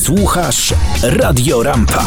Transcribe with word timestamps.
Słuchasz 0.00 0.74
Radio 1.02 1.62
Rampa. 1.62 2.06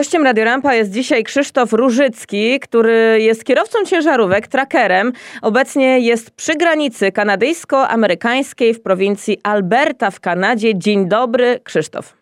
Gościem 0.00 0.24
Radio 0.24 0.44
Rampa 0.44 0.74
jest 0.74 0.92
dzisiaj 0.92 1.24
Krzysztof 1.24 1.72
Różycki, 1.72 2.60
który 2.60 3.18
jest 3.22 3.44
kierowcą 3.44 3.84
ciężarówek, 3.84 4.48
trackerem. 4.48 5.12
Obecnie 5.42 6.00
jest 6.00 6.30
przy 6.30 6.54
granicy 6.54 7.12
kanadyjsko-amerykańskiej 7.12 8.74
w 8.74 8.82
prowincji 8.82 9.38
Alberta 9.42 10.10
w 10.10 10.20
Kanadzie. 10.20 10.78
Dzień 10.78 11.08
dobry, 11.08 11.60
Krzysztof. 11.64 12.16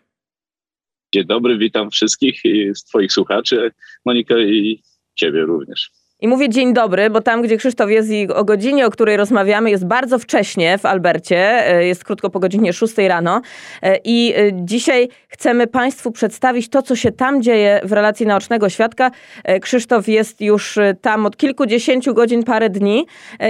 Dzień 1.13 1.25
dobry, 1.25 1.57
witam 1.57 1.91
wszystkich 1.91 2.45
i 2.45 2.71
Twoich 2.87 3.11
słuchaczy, 3.11 3.71
Monika 4.05 4.39
i 4.39 4.81
Ciebie 5.15 5.41
również. 5.41 5.91
I 6.21 6.27
mówię 6.27 6.49
dzień 6.49 6.73
dobry, 6.73 7.09
bo 7.09 7.21
tam, 7.21 7.41
gdzie 7.41 7.57
Krzysztof 7.57 7.89
jest 7.89 8.09
i 8.09 8.27
o 8.27 8.43
godzinie, 8.43 8.85
o 8.85 8.89
której 8.89 9.17
rozmawiamy, 9.17 9.71
jest 9.71 9.85
bardzo 9.85 10.19
wcześnie 10.19 10.77
w 10.77 10.85
Albercie. 10.85 11.67
E, 11.67 11.85
jest 11.85 12.03
krótko 12.03 12.29
po 12.29 12.39
godzinie 12.39 12.73
6 12.73 12.97
rano. 12.97 13.41
E, 13.81 13.97
I 14.03 14.33
e, 14.35 14.51
dzisiaj 14.53 15.09
chcemy 15.27 15.67
Państwu 15.67 16.11
przedstawić 16.11 16.69
to, 16.69 16.81
co 16.81 16.95
się 16.95 17.11
tam 17.11 17.41
dzieje 17.41 17.81
w 17.83 17.91
relacji 17.91 18.25
naocznego 18.25 18.69
świadka. 18.69 19.11
Krzysztof 19.61 20.07
jest 20.07 20.41
już 20.41 20.79
tam 21.01 21.25
od 21.25 21.37
kilkudziesięciu 21.37 22.13
godzin, 22.13 22.43
parę 22.43 22.69
dni. 22.69 23.05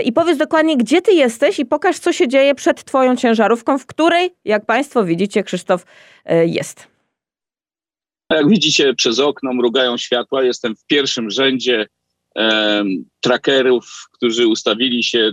I 0.05 0.13
powiedz 0.13 0.38
dokładnie, 0.38 0.77
gdzie 0.77 1.01
Ty 1.01 1.13
jesteś 1.13 1.59
i 1.59 1.66
pokaż, 1.66 1.99
co 1.99 2.13
się 2.13 2.27
dzieje 2.27 2.55
przed 2.55 2.83
Twoją 2.83 3.16
ciężarówką, 3.16 3.77
w 3.77 3.85
której, 3.85 4.29
jak 4.45 4.66
Państwo 4.66 5.03
widzicie, 5.05 5.44
Krzysztof 5.44 5.85
jest. 6.45 6.88
Jak 8.31 8.49
widzicie, 8.49 8.94
przez 8.94 9.19
okno 9.19 9.53
mrugają 9.53 9.97
światła. 9.97 10.44
Jestem 10.44 10.75
w 10.75 10.85
pierwszym 10.85 11.29
rzędzie 11.29 11.88
trackerów, 13.22 14.09
którzy 14.13 14.47
ustawili 14.47 15.03
się 15.03 15.31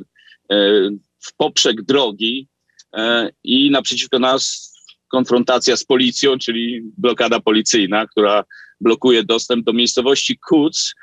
w 1.27 1.37
poprzek 1.37 1.83
drogi 1.83 2.49
e, 2.93 3.31
i 3.45 3.71
naprzeciwko 3.71 4.19
nas 4.19 4.73
konfrontacja 5.09 5.77
z 5.77 5.85
policją, 5.85 6.39
czyli 6.39 6.83
blokada 6.99 7.41
policyjna, 7.41 8.07
która 8.07 8.45
blokuje 8.81 9.25
dostęp 9.25 9.65
do 9.65 9.73
miejscowości 9.73 10.39
Kuc, 10.49 10.95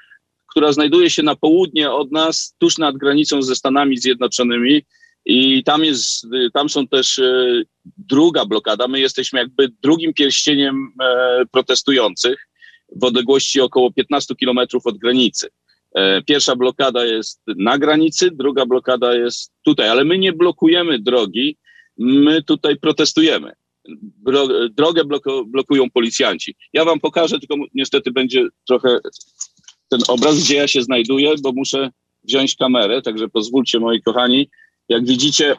która 0.50 0.72
znajduje 0.72 1.10
się 1.10 1.24
na 1.24 1.36
południe 1.36 1.92
od 1.92 2.12
nas, 2.12 2.56
tuż 2.58 2.78
nad 2.78 2.98
granicą 2.98 3.42
ze 3.42 3.56
Stanami 3.56 3.98
Zjednoczonymi. 3.98 4.82
I 5.26 5.64
tam, 5.64 5.84
jest, 5.84 6.28
tam 6.54 6.70
są 6.70 6.88
też 6.88 7.20
e, 7.20 7.64
druga 7.98 8.46
blokada. 8.46 8.88
My 8.88 9.00
jesteśmy 9.00 9.40
jakby 9.40 9.70
drugim 9.84 10.14
pierścieniem 10.14 10.94
e, 11.04 11.44
protestujących 11.52 12.48
w 12.96 13.04
odległości 13.04 13.62
około 13.62 13.92
15 13.92 14.36
kilometrów 14.36 14.86
od 14.86 14.98
granicy. 14.98 15.48
E, 15.96 16.22
pierwsza 16.22 16.56
blokada 16.56 17.06
jest 17.06 17.42
na 17.48 17.78
granicy, 17.78 18.32
druga 18.32 18.66
blokada 18.66 19.16
jest 19.16 19.52
tutaj, 19.64 19.90
ale 19.90 20.06
my 20.06 20.18
nie 20.18 20.34
blokujemy 20.34 21.00
drogi, 21.00 21.58
my 21.98 22.44
tutaj 22.44 22.78
protestujemy. 22.78 23.52
Drogę 24.72 25.04
blokują 25.46 25.90
policjanci. 25.90 26.56
Ja 26.74 26.86
wam 26.86 27.00
pokażę, 27.00 27.40
tylko 27.40 27.56
niestety 27.74 28.12
będzie 28.12 28.48
trochę 28.68 29.00
ten 29.90 30.00
obraz, 30.08 30.44
gdzie 30.44 30.56
ja 30.56 30.68
się 30.68 30.82
znajduję, 30.82 31.36
bo 31.42 31.52
muszę 31.52 31.92
wziąć 32.24 32.56
kamerę, 32.56 33.02
także 33.02 33.30
pozwólcie 33.30 33.80
moi 33.80 34.02
kochani. 34.02 34.50
Jak 34.90 35.06
widzicie, 35.06 35.56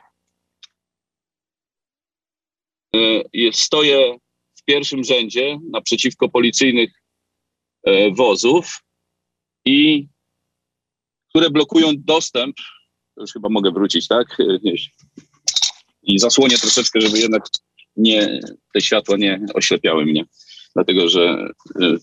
e, 2.96 3.22
stoję 3.52 4.18
w 4.54 4.64
pierwszym 4.64 5.04
rzędzie 5.04 5.58
naprzeciwko 5.70 6.28
policyjnych 6.28 6.90
e, 7.82 8.10
wozów 8.10 8.80
i 9.64 10.06
które 11.34 11.50
blokują 11.50 11.92
dostęp. 11.98 12.56
Już 13.16 13.32
chyba 13.32 13.48
mogę 13.48 13.70
wrócić, 13.70 14.08
tak? 14.08 14.36
I 16.02 16.18
zasłonię 16.18 16.58
troszeczkę, 16.58 17.00
żeby 17.00 17.18
jednak 17.18 17.42
nie, 17.96 18.40
te 18.74 18.80
światła 18.80 19.16
nie 19.16 19.40
oślepiały 19.54 20.06
mnie. 20.06 20.24
Dlatego, 20.74 21.08
że. 21.08 21.48
Y, 21.82 21.98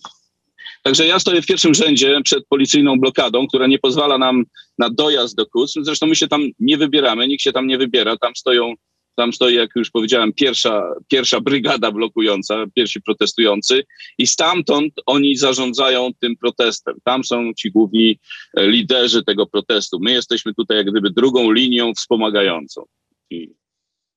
także 0.83 1.07
ja 1.07 1.19
stoję 1.19 1.41
w 1.41 1.45
pierwszym 1.45 1.73
rzędzie 1.73 2.21
przed 2.23 2.47
policyjną 2.47 2.99
blokadą, 2.99 3.47
która 3.47 3.67
nie 3.67 3.79
pozwala 3.79 4.17
nam 4.17 4.43
na 4.77 4.89
dojazd 4.89 5.35
do 5.35 5.45
Kuc. 5.45 5.73
Zresztą 5.81 6.07
my 6.07 6.15
się 6.15 6.27
tam 6.27 6.41
nie 6.59 6.77
wybieramy, 6.77 7.27
nikt 7.27 7.43
się 7.43 7.51
tam 7.51 7.67
nie 7.67 7.77
wybiera. 7.77 8.17
Tam 8.17 8.35
stoją 8.35 8.73
tam 9.15 9.33
stoi, 9.33 9.55
jak 9.55 9.69
już 9.75 9.91
powiedziałem, 9.91 10.33
pierwsza, 10.33 10.83
pierwsza 11.07 11.41
brygada 11.41 11.91
blokująca, 11.91 12.65
pierwsi 12.75 13.01
protestujący 13.01 13.83
i 14.17 14.27
stamtąd 14.27 14.93
oni 15.05 15.35
zarządzają 15.35 16.09
tym 16.19 16.37
protestem. 16.37 16.95
Tam 17.03 17.23
są 17.23 17.51
ci 17.57 17.71
główni 17.71 18.19
e, 18.57 18.67
liderzy 18.67 19.23
tego 19.23 19.45
protestu. 19.45 19.97
My 20.01 20.11
jesteśmy 20.11 20.53
tutaj 20.53 20.77
jak 20.77 20.91
gdyby 20.91 21.09
drugą 21.09 21.51
linią 21.51 21.93
wspomagającą. 21.93 22.83
I 23.29 23.49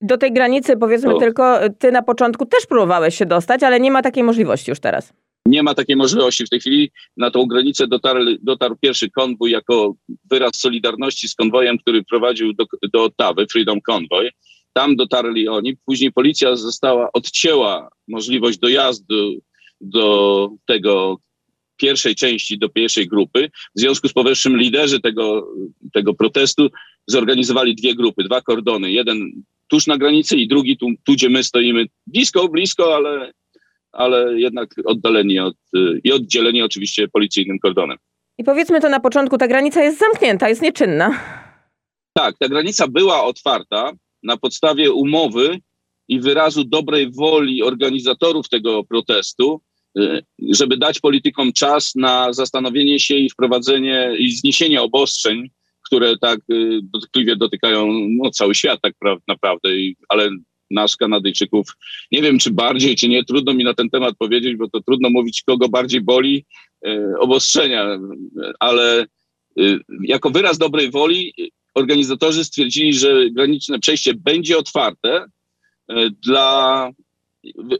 do 0.01 0.19
tej 0.19 0.33
granicy 0.33 0.77
powiedzmy 0.77 1.11
to... 1.11 1.19
tylko, 1.19 1.59
ty 1.79 1.93
na 1.93 2.03
początku 2.03 2.47
też 2.47 2.67
próbowałeś 2.67 3.19
się 3.19 3.27
dostać, 3.27 3.63
ale 3.63 3.81
nie 3.81 3.91
ma 3.91 4.03
takiej 4.03 4.25
możliwości 4.25 4.71
już 4.71 4.81
teraz. 4.81 5.13
Nie 5.47 5.63
ma 5.63 5.75
takiej 5.75 5.97
możliwości. 5.97 6.47
W 6.47 6.51
tej 6.51 6.61
chwili 6.61 6.91
na 7.17 7.31
tą 7.31 7.47
granicę 7.47 7.87
dotarł, 7.87 8.21
dotarł 8.43 8.77
pierwszy 8.81 9.11
konwój 9.11 9.51
jako 9.51 9.95
wyraz 10.31 10.53
solidarności 10.57 11.29
z 11.29 11.35
konwojem, 11.35 11.79
który 11.79 12.05
prowadził 12.05 12.53
do, 12.53 12.65
do 12.93 13.05
Ottawy, 13.05 13.47
Freedom 13.53 13.81
Convoy. 13.91 14.31
Tam 14.75 14.97
dotarli 14.97 15.49
oni. 15.49 15.77
Później 15.85 16.13
policja 16.13 16.57
została, 16.57 17.13
odcięła 17.13 17.89
możliwość 18.09 18.59
dojazdu 18.59 19.41
do 19.81 20.49
tego 20.67 21.19
pierwszej 21.77 22.15
części, 22.15 22.59
do 22.59 22.69
pierwszej 22.69 23.09
grupy. 23.09 23.51
W 23.77 23.81
związku 23.81 24.09
z 24.09 24.13
powyższym 24.13 24.57
liderzy 24.57 25.01
tego, 25.01 25.49
tego 25.93 26.15
protestu 26.15 26.69
zorganizowali 27.07 27.75
dwie 27.75 27.95
grupy, 27.95 28.25
dwa 28.25 28.41
kordony. 28.41 28.93
Jeden 28.93 29.43
tuż 29.69 29.87
na 29.87 29.99
granicy 29.99 30.37
i 30.37 30.49
drugi 30.49 30.77
tu, 30.77 30.87
tu 31.05 31.13
gdzie 31.13 31.29
my 31.29 31.43
stoimy 31.43 31.87
blisko, 32.07 32.49
blisko, 32.49 32.97
ale, 32.97 33.33
ale 33.93 34.41
jednak 34.41 34.75
oddaleni 34.85 35.39
od, 35.39 35.57
i 36.05 36.13
oddzieleni 36.13 36.63
oczywiście 36.63 37.09
policyjnym 37.09 37.59
kordonem. 37.59 37.99
I 38.39 38.45
powiedzmy 38.45 38.81
to 38.81 38.89
na 38.89 39.01
początku, 39.01 39.39
ta 39.39 39.49
granica 39.49 39.83
jest 39.83 39.99
zamknięta, 39.99 40.49
jest 40.49 40.63
nieczynna. 40.63 41.21
Tak, 42.13 42.39
ta 42.39 42.49
granica 42.49 42.89
była 42.89 43.25
otwarta, 43.25 43.93
na 44.25 44.37
podstawie 44.37 44.93
umowy 44.93 45.59
i 46.09 46.21
wyrazu 46.21 46.65
dobrej 46.65 47.13
woli 47.13 47.63
organizatorów 47.63 48.49
tego 48.49 48.85
protestu, 48.85 49.61
y, 49.99 50.25
żeby 50.51 50.77
dać 50.77 51.01
politykom 51.01 51.53
czas 51.53 51.93
na 51.95 52.33
zastanowienie 52.33 53.01
się 53.01 53.15
i 53.15 53.31
wprowadzenie 53.31 54.13
i 54.19 54.33
zniesienie 54.33 54.83
obostrzeń, 54.83 55.51
które 55.83 56.19
tak 56.19 56.41
y, 56.51 56.81
dotkliwie 56.83 57.37
dotykają 57.37 57.89
no, 58.23 58.31
cały 58.31 58.55
świat 58.55 58.81
tak 58.83 58.95
naprawdę, 59.29 59.69
ale 60.09 60.31
nas, 60.71 60.97
Kanadyjczyków, 60.97 61.67
nie 62.13 62.23
wiem 62.23 62.39
czy 62.39 62.51
bardziej, 62.51 62.97
czy 62.97 63.09
nie, 63.09 63.25
trudno 63.25 63.55
mi 63.55 63.65
na 63.65 63.75
ten 63.75 63.91
temat 63.91 64.15
powiedzieć, 64.19 64.57
bo 64.57 64.71
to 64.71 64.81
trudno 64.81 65.11
mówić, 65.11 65.43
kogo 65.47 65.69
bardziej 65.69 66.01
boli 66.01 66.45
y, 66.87 67.19
obostrzenia, 67.21 67.99
ale 68.61 69.07
jako 70.03 70.31
wyraz 70.31 70.59
dobrej 70.59 70.91
woli 70.91 71.35
organizatorzy 71.75 72.45
stwierdzili, 72.45 72.93
że 72.93 73.31
graniczne 73.31 73.79
przejście 73.79 74.15
będzie 74.15 74.59
otwarte 74.59 75.25
e, 75.89 76.11
dla 76.11 76.91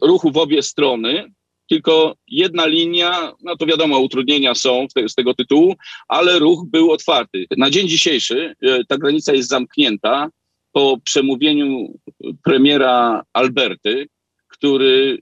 ruchu 0.01 0.31
w 0.31 0.37
obie 0.37 0.61
strony, 0.61 1.33
tylko 1.69 2.15
jedna 2.27 2.65
linia, 2.65 3.33
no 3.43 3.55
to 3.55 3.65
wiadomo, 3.65 3.99
utrudnienia 3.99 4.55
są 4.55 4.87
z 5.07 5.15
tego 5.15 5.33
tytułu, 5.33 5.75
ale 6.07 6.39
ruch 6.39 6.65
był 6.67 6.91
otwarty. 6.91 7.45
Na 7.57 7.69
dzień 7.69 7.87
dzisiejszy 7.87 8.55
e, 8.61 8.85
ta 8.85 8.97
granica 8.97 9.33
jest 9.33 9.49
zamknięta 9.49 10.29
po 10.71 10.97
przemówieniu 11.03 11.99
premiera 12.43 13.23
Alberty, 13.33 14.07
który 14.47 15.19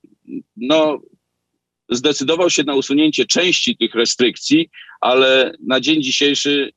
no, 0.57 1.01
zdecydował 1.89 2.49
się 2.49 2.63
na 2.63 2.75
usunięcie 2.75 3.25
części 3.25 3.77
tych 3.77 3.95
restrykcji, 3.95 4.69
ale 5.01 5.53
na 5.67 5.79
dzień 5.79 6.01
dzisiejszy 6.03 6.71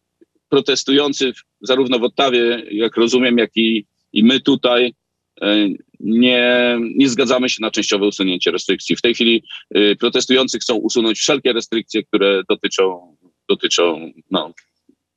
protestujący 0.48 1.32
zarówno 1.60 1.98
w 1.98 2.02
Ottawie, 2.02 2.62
jak 2.70 2.96
rozumiem, 2.96 3.38
jak 3.38 3.50
i, 3.56 3.86
i 4.12 4.24
my 4.24 4.40
tutaj 4.40 4.94
e, 5.42 5.68
nie, 6.00 6.78
nie 6.94 7.08
zgadzamy 7.08 7.48
się 7.48 7.58
na 7.60 7.70
częściowe 7.70 8.06
usunięcie 8.06 8.50
restrykcji. 8.50 8.96
W 8.96 9.02
tej 9.02 9.14
chwili 9.14 9.42
e, 9.74 9.96
protestujący 9.96 10.58
chcą 10.58 10.74
usunąć 10.74 11.18
wszelkie 11.18 11.52
restrykcje, 11.52 12.02
które 12.02 12.42
dotyczą, 12.48 13.16
dotyczą 13.48 14.12
no, 14.30 14.52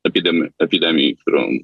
epidemii, 0.04 0.50
epidemii 0.60 1.18
którą 1.18 1.58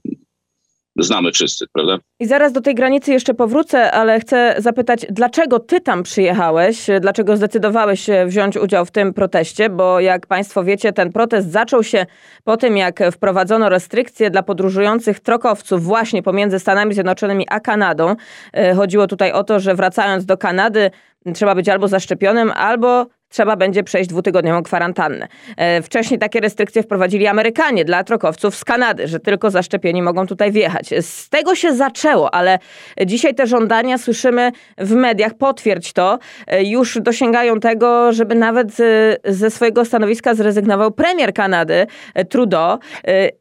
znamy 1.03 1.31
wszyscy, 1.31 1.65
prawda? 1.73 1.97
I 2.19 2.25
zaraz 2.25 2.53
do 2.53 2.61
tej 2.61 2.75
granicy 2.75 3.11
jeszcze 3.11 3.33
powrócę, 3.33 3.91
ale 3.91 4.19
chcę 4.19 4.55
zapytać, 4.57 5.05
dlaczego 5.09 5.59
ty 5.59 5.81
tam 5.81 6.03
przyjechałeś? 6.03 6.87
Dlaczego 7.01 7.37
zdecydowałeś 7.37 8.01
się 8.01 8.25
wziąć 8.25 8.57
udział 8.57 8.85
w 8.85 8.91
tym 8.91 9.13
proteście? 9.13 9.69
Bo 9.69 9.99
jak 9.99 10.27
Państwo 10.27 10.63
wiecie, 10.63 10.93
ten 10.93 11.11
protest 11.11 11.51
zaczął 11.51 11.83
się 11.83 12.05
po 12.43 12.57
tym, 12.57 12.77
jak 12.77 12.99
wprowadzono 13.11 13.69
restrykcje 13.69 14.29
dla 14.29 14.43
podróżujących 14.43 15.19
trokowców 15.19 15.83
właśnie 15.83 16.23
pomiędzy 16.23 16.59
Stanami 16.59 16.93
Zjednoczonymi 16.93 17.45
a 17.49 17.59
Kanadą. 17.59 18.15
E, 18.53 18.75
chodziło 18.75 19.07
tutaj 19.07 19.31
o 19.31 19.43
to, 19.43 19.59
że 19.59 19.75
wracając 19.75 20.25
do 20.25 20.37
Kanady, 20.37 20.91
trzeba 21.33 21.55
być 21.55 21.69
albo 21.69 21.87
zaszczepionym, 21.87 22.51
albo 22.51 23.05
trzeba 23.35 23.55
będzie 23.55 23.83
przejść 23.83 24.09
dwutygodniową 24.09 24.63
kwarantannę. 24.63 25.27
E, 25.57 25.81
wcześniej 25.81 26.19
takie 26.19 26.39
restrykcje 26.39 26.83
wprowadzili 26.83 27.27
Amerykanie 27.27 27.85
dla 27.85 28.03
trokowców 28.03 28.55
z 28.55 28.63
Kanady, 28.63 29.07
że 29.07 29.19
tylko 29.19 29.51
zaszczepieni 29.51 30.01
mogą 30.01 30.27
tutaj 30.27 30.51
wjechać. 30.51 30.89
Z 31.01 31.29
tego 31.29 31.55
się 31.55 31.75
zaczęło, 31.75 32.33
ale 32.33 32.59
dzisiaj 33.05 33.35
te 33.35 33.47
żądania 33.47 33.97
słyszymy 33.97 34.51
w 34.77 34.91
mediach, 34.91 35.33
potwierdź 35.33 35.93
to, 35.93 36.19
e, 36.47 36.63
już 36.63 36.99
dosięgają 37.01 37.59
tego, 37.59 38.13
żeby 38.13 38.35
nawet 38.35 38.67
ze 39.25 39.51
swojego 39.51 39.85
stanowiska 39.85 40.35
zrezygnował 40.35 40.91
premier 40.91 41.33
Kanady, 41.33 41.87
e, 42.13 42.25
Trudeau. 42.25 42.79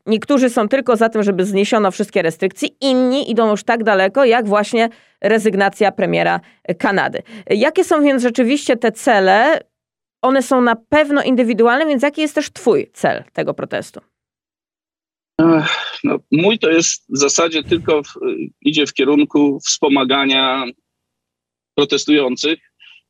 Niektórzy 0.06 0.50
są 0.50 0.68
tylko 0.68 0.96
za 0.96 1.08
tym, 1.08 1.22
żeby 1.22 1.44
zniesiono 1.44 1.90
wszystkie 1.90 2.22
restrykcje, 2.22 2.68
inni 2.80 3.30
idą 3.30 3.50
już 3.50 3.64
tak 3.64 3.84
daleko, 3.84 4.24
jak 4.24 4.46
właśnie 4.46 4.88
rezygnacja 5.20 5.92
premiera 5.92 6.40
Kanady. 6.78 7.22
Jakie 7.50 7.84
są 7.84 8.02
więc 8.02 8.22
rzeczywiście 8.22 8.76
te 8.76 8.92
cele? 8.92 9.60
One 10.24 10.42
są 10.42 10.60
na 10.60 10.76
pewno 10.76 11.22
indywidualne, 11.22 11.86
więc 11.86 12.02
jaki 12.02 12.20
jest 12.20 12.34
też 12.34 12.52
Twój 12.52 12.90
cel 12.92 13.24
tego 13.32 13.54
protestu? 13.54 14.00
No, 16.04 16.18
mój 16.32 16.58
to 16.58 16.70
jest 16.70 17.04
w 17.08 17.18
zasadzie 17.18 17.62
tylko 17.62 18.02
w, 18.02 18.08
idzie 18.60 18.86
w 18.86 18.92
kierunku 18.92 19.60
wspomagania 19.60 20.64
protestujących, 21.74 22.58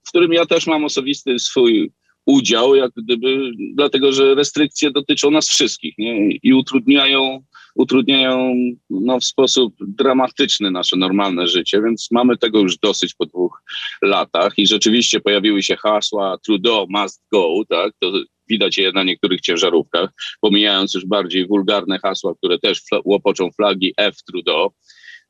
w 0.04 0.08
którym 0.08 0.32
ja 0.32 0.46
też 0.46 0.66
mam 0.66 0.84
osobisty 0.84 1.38
swój 1.38 1.92
udział, 2.26 2.74
jak 2.74 2.90
gdyby, 2.96 3.50
dlatego 3.74 4.12
że 4.12 4.34
restrykcje 4.34 4.90
dotyczą 4.90 5.30
nas 5.30 5.48
wszystkich 5.48 5.98
nie? 5.98 6.30
i 6.30 6.54
utrudniają 6.54 7.44
utrudniają 7.74 8.54
no, 8.90 9.20
w 9.20 9.24
sposób 9.24 9.74
dramatyczny 9.80 10.70
nasze 10.70 10.96
normalne 10.96 11.46
życie, 11.46 11.82
więc 11.82 12.08
mamy 12.10 12.36
tego 12.36 12.60
już 12.60 12.78
dosyć 12.78 13.14
po 13.14 13.26
dwóch 13.26 13.62
latach 14.02 14.52
i 14.58 14.66
rzeczywiście 14.66 15.20
pojawiły 15.20 15.62
się 15.62 15.76
hasła 15.76 16.38
Trudeau 16.38 16.86
must 16.88 17.22
go, 17.32 17.54
tak, 17.68 17.92
to 18.00 18.12
widać 18.48 18.78
je 18.78 18.92
na 18.92 19.02
niektórych 19.02 19.40
ciężarówkach, 19.40 20.10
pomijając 20.40 20.94
już 20.94 21.06
bardziej 21.06 21.46
wulgarne 21.46 21.98
hasła, 21.98 22.34
które 22.34 22.58
też 22.58 22.80
łopoczą 23.04 23.50
flagi 23.50 23.94
F 23.96 24.16
Trudeau, 24.22 24.70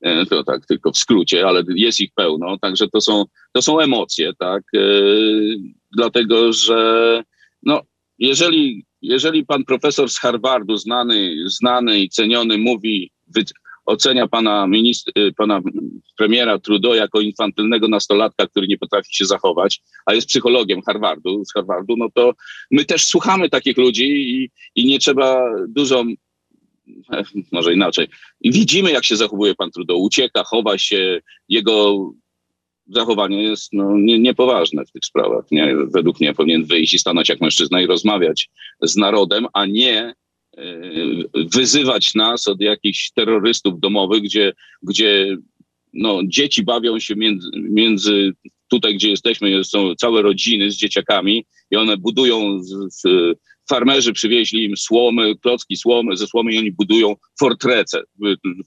e, 0.01 0.27
to 0.27 0.45
tak 0.45 0.67
tylko 0.67 0.93
w 0.93 0.99
skrócie, 0.99 1.47
ale 1.47 1.63
jest 1.75 2.01
ich 2.01 2.11
pełno, 2.15 2.59
także 2.59 2.89
to 2.89 3.01
są, 3.01 3.25
to 3.53 3.63
są 3.63 3.81
emocje, 3.81 4.33
tak, 4.39 4.63
yy, 4.73 5.57
dlatego 5.97 6.53
że 6.53 7.23
no, 7.63 7.83
jeżeli 8.19 8.85
jeżeli 9.05 9.47
pan 9.47 9.65
profesor 9.65 10.11
z 10.11 10.19
Harvardu, 10.19 10.77
znany, 10.77 11.37
znany 11.47 12.01
i 12.01 12.09
ceniony, 12.09 12.59
mówi, 12.59 13.11
wy, 13.35 13.45
ocenia 13.87 14.29
pana, 14.29 14.67
y, 15.19 15.33
pana 15.37 15.61
premiera 16.17 16.59
Trudeau 16.59 16.95
jako 16.95 17.21
infantylnego 17.21 17.89
nastolatka, 17.89 18.47
który 18.47 18.67
nie 18.67 18.79
potrafi 18.79 19.15
się 19.15 19.25
zachować, 19.25 19.83
a 20.07 20.15
jest 20.15 20.29
psychologiem 20.29 20.83
Harvardu, 20.83 21.45
z 21.45 21.53
Harvardu, 21.53 21.95
no 21.97 22.09
to 22.15 22.33
my 22.71 22.85
też 22.85 23.05
słuchamy 23.05 23.51
takich 23.51 23.77
ludzi 23.77 24.05
i, 24.05 24.51
i 24.75 24.87
nie 24.87 24.99
trzeba 24.99 25.45
dużo 25.69 26.05
może 27.53 27.75
inaczej. 27.75 28.09
Widzimy, 28.45 28.93
jak 28.93 29.05
się 29.05 29.17
zachowuje 29.17 29.55
pan 29.55 29.71
Trudeau. 29.71 30.03
Ucieka, 30.03 30.45
chowa 30.45 30.79
się, 30.79 31.21
jego 31.49 32.11
zachowanie 32.87 33.43
jest 33.43 33.73
no, 33.73 33.99
nie, 33.99 34.19
niepoważne 34.19 34.87
w 34.87 34.93
tych 34.93 35.05
sprawach. 35.05 35.45
Nie? 35.51 35.77
Według 35.95 36.21
mnie 36.21 36.35
powinien 36.35 36.65
wyjść 36.65 36.95
i 36.95 36.99
stanąć 36.99 37.29
jak 37.29 37.41
mężczyzna 37.41 37.81
i 37.81 37.87
rozmawiać 37.87 38.51
z 38.83 38.97
narodem, 38.97 39.47
a 39.53 39.67
nie 39.67 40.01
e, 40.01 40.15
wyzywać 41.35 42.15
nas 42.15 42.49
od 42.49 42.61
jakichś 42.61 43.11
terrorystów 43.11 43.81
domowych, 43.81 44.23
gdzie, 44.23 44.53
gdzie 44.83 45.37
no, 45.93 46.21
dzieci 46.27 46.63
bawią 46.63 46.99
się 46.99 47.17
między, 47.17 47.51
między 47.55 48.33
tutaj, 48.71 48.95
gdzie 48.95 49.11
jesteśmy, 49.11 49.65
są 49.65 49.95
całe 49.95 50.23
rodziny 50.23 50.71
z 50.71 50.77
dzieciakami 50.77 51.47
i 51.71 51.77
one 51.77 51.97
budują 51.97 52.63
z, 52.63 52.95
z 52.95 53.03
farmerzy 53.69 54.13
przywieźli 54.13 54.65
im 54.65 54.77
słomy, 54.77 55.37
klocki 55.37 55.77
słomy, 55.77 56.17
ze 56.17 56.27
słomy 56.27 56.53
i 56.53 56.59
oni 56.59 56.73
budują 56.73 57.17
fortrecę, 57.39 58.03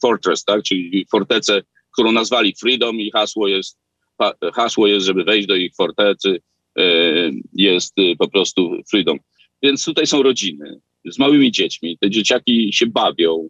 fortress, 0.02 0.44
tak, 0.44 0.64
czyli 0.64 1.06
fortecę, 1.12 1.62
którą 1.94 2.12
nazwali 2.12 2.54
Freedom 2.60 3.00
i 3.00 3.12
hasło 3.12 3.48
jest 3.48 3.78
hasło 4.54 4.88
jest, 4.88 5.06
żeby 5.06 5.24
wejść 5.24 5.48
do 5.48 5.56
ich 5.56 5.75
fortecy, 5.75 6.40
e, 6.78 6.84
jest 7.54 7.94
e, 8.00 8.16
po 8.16 8.30
prostu 8.30 8.81
freedom. 8.90 9.18
Więc 9.64 9.86
tutaj 9.86 10.08
są 10.08 10.24
rodziny 10.24 10.80
z 11.06 11.19
małymi 11.19 11.52
dziećmi. 11.52 11.98
Te 12.02 12.10
dzieciaki 12.10 12.74
się 12.74 12.86
bawią, 12.86 13.50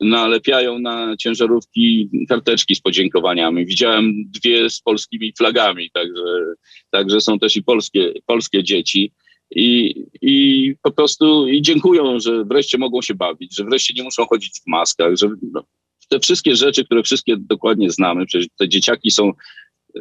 nalepiają 0.00 0.78
na 0.78 1.16
ciężarówki 1.16 2.10
karteczki 2.28 2.74
z 2.74 2.80
podziękowaniami. 2.80 3.66
Widziałem 3.66 4.14
dwie 4.30 4.70
z 4.70 4.80
polskimi 4.80 5.32
flagami, 5.38 5.90
także, 5.90 6.22
także 6.90 7.20
są 7.20 7.38
też 7.38 7.56
i 7.56 7.62
polskie, 7.62 8.12
polskie 8.26 8.64
dzieci. 8.64 9.12
I, 9.50 9.94
I 10.22 10.74
po 10.82 10.90
prostu 10.90 11.48
i 11.48 11.62
dziękują, 11.62 12.20
że 12.20 12.44
wreszcie 12.44 12.78
mogą 12.78 13.02
się 13.02 13.14
bawić, 13.14 13.56
że 13.56 13.64
wreszcie 13.64 13.94
nie 13.96 14.02
muszą 14.02 14.26
chodzić 14.26 14.60
w 14.60 14.66
maskach, 14.66 15.16
że 15.16 15.28
no, 15.52 15.64
te 16.08 16.20
wszystkie 16.20 16.56
rzeczy, 16.56 16.84
które 16.84 17.02
wszystkie 17.02 17.36
dokładnie 17.36 17.90
znamy, 17.90 18.26
przecież 18.26 18.48
te 18.58 18.68
dzieciaki 18.68 19.10
są 19.10 19.32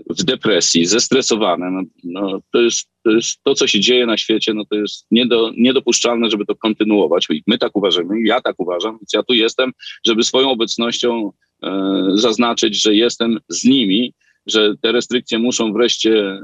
w 0.09 0.23
depresji, 0.23 0.85
zestresowane. 0.85 1.71
No, 1.71 1.81
no, 2.03 2.41
to, 2.51 2.61
jest, 2.61 2.89
to 3.03 3.11
jest 3.11 3.43
to, 3.43 3.55
co 3.55 3.67
się 3.67 3.79
dzieje 3.79 4.05
na 4.05 4.17
świecie, 4.17 4.53
no 4.53 4.63
to 4.65 4.75
jest 4.75 5.07
niedo, 5.11 5.51
niedopuszczalne, 5.57 6.29
żeby 6.29 6.45
to 6.45 6.55
kontynuować. 6.55 7.27
My 7.47 7.57
tak 7.57 7.75
uważamy, 7.75 8.21
ja 8.23 8.41
tak 8.41 8.55
uważam, 8.57 8.91
więc 8.91 9.13
ja 9.13 9.23
tu 9.23 9.33
jestem, 9.33 9.71
żeby 10.05 10.23
swoją 10.23 10.49
obecnością 10.51 11.31
e, 11.63 12.03
zaznaczyć, 12.13 12.81
że 12.81 12.95
jestem 12.95 13.39
z 13.49 13.65
nimi, 13.65 14.13
że 14.47 14.73
te 14.81 14.91
restrykcje 14.91 15.39
muszą 15.39 15.73
wreszcie 15.73 16.39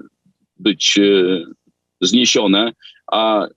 być 0.59 0.97
e, 0.97 1.45
zniesione, 2.01 2.73
a 3.11 3.47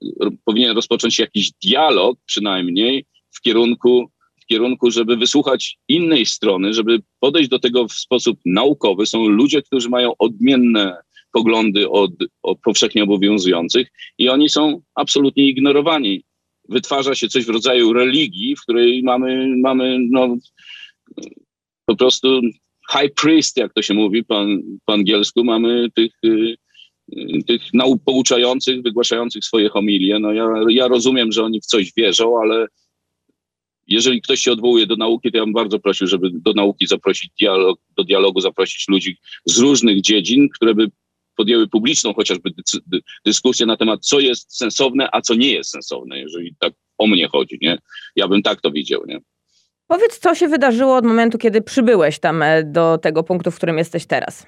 powinien 0.45 0.75
rozpocząć 0.75 1.19
jakiś 1.19 1.51
dialog 1.63 2.19
przynajmniej 2.25 3.05
w 3.31 3.41
kierunku 3.41 4.11
kierunku, 4.49 4.91
żeby 4.91 5.17
wysłuchać 5.17 5.77
innej 5.87 6.25
strony, 6.25 6.73
żeby 6.73 7.01
podejść 7.19 7.49
do 7.49 7.59
tego 7.59 7.87
w 7.87 7.93
sposób 7.93 8.39
naukowy. 8.45 9.05
Są 9.05 9.27
ludzie, 9.27 9.61
którzy 9.61 9.89
mają 9.89 10.11
odmienne 10.19 10.97
poglądy 11.31 11.89
od, 11.89 12.11
od 12.43 12.59
powszechnie 12.59 13.03
obowiązujących 13.03 13.87
i 14.17 14.29
oni 14.29 14.49
są 14.49 14.81
absolutnie 14.95 15.47
ignorowani. 15.47 16.23
Wytwarza 16.69 17.15
się 17.15 17.27
coś 17.27 17.45
w 17.45 17.49
rodzaju 17.49 17.93
religii, 17.93 18.55
w 18.55 18.61
której 18.61 19.03
mamy, 19.03 19.55
mamy 19.57 19.97
no, 20.09 20.37
po 21.85 21.95
prostu 21.95 22.41
high 22.91 23.13
priest, 23.21 23.57
jak 23.57 23.73
to 23.73 23.81
się 23.81 23.93
mówi 23.93 24.23
po, 24.23 24.45
po 24.85 24.93
angielsku, 24.93 25.43
mamy 25.43 25.87
tych, 25.95 26.11
y, 26.25 26.55
tych 27.47 27.73
nauk 27.73 28.03
pouczających, 28.05 28.81
wygłaszających 28.81 29.45
swoje 29.45 29.69
homilie. 29.69 30.19
No 30.19 30.33
ja, 30.33 30.47
ja 30.69 30.87
rozumiem, 30.87 31.31
że 31.31 31.43
oni 31.43 31.61
w 31.61 31.65
coś 31.65 31.93
wierzą, 31.97 32.41
ale 32.41 32.67
jeżeli 33.89 34.21
ktoś 34.21 34.39
się 34.39 34.51
odwołuje 34.51 34.87
do 34.87 34.95
nauki, 34.95 35.31
to 35.31 35.37
ja 35.37 35.45
bym 35.45 35.53
bardzo 35.53 35.79
prosił, 35.79 36.07
żeby 36.07 36.29
do 36.33 36.53
nauki 36.53 36.87
zaprosić 36.87 37.31
dialog, 37.39 37.79
do 37.97 38.03
dialogu 38.03 38.41
zaprosić 38.41 38.87
ludzi 38.87 39.17
z 39.45 39.57
różnych 39.57 40.01
dziedzin, 40.01 40.49
które 40.49 40.75
by 40.75 40.87
podjęły 41.35 41.67
publiczną 41.67 42.13
chociażby 42.13 42.49
dyskusję 43.25 43.65
na 43.65 43.77
temat, 43.77 44.05
co 44.05 44.19
jest 44.19 44.57
sensowne, 44.57 45.09
a 45.11 45.21
co 45.21 45.35
nie 45.35 45.51
jest 45.51 45.69
sensowne, 45.69 46.19
jeżeli 46.19 46.55
tak 46.59 46.73
o 46.97 47.07
mnie 47.07 47.27
chodzi, 47.27 47.57
nie? 47.61 47.77
Ja 48.15 48.27
bym 48.27 48.41
tak 48.41 48.61
to 48.61 48.71
widział, 48.71 49.05
nie? 49.05 49.19
Powiedz, 49.87 50.19
co 50.19 50.35
się 50.35 50.47
wydarzyło 50.47 50.95
od 50.95 51.05
momentu, 51.05 51.37
kiedy 51.37 51.61
przybyłeś 51.61 52.19
tam 52.19 52.41
e, 52.41 52.63
do 52.63 52.97
tego 52.97 53.23
punktu, 53.23 53.51
w 53.51 53.55
którym 53.55 53.77
jesteś 53.77 54.05
teraz? 54.05 54.47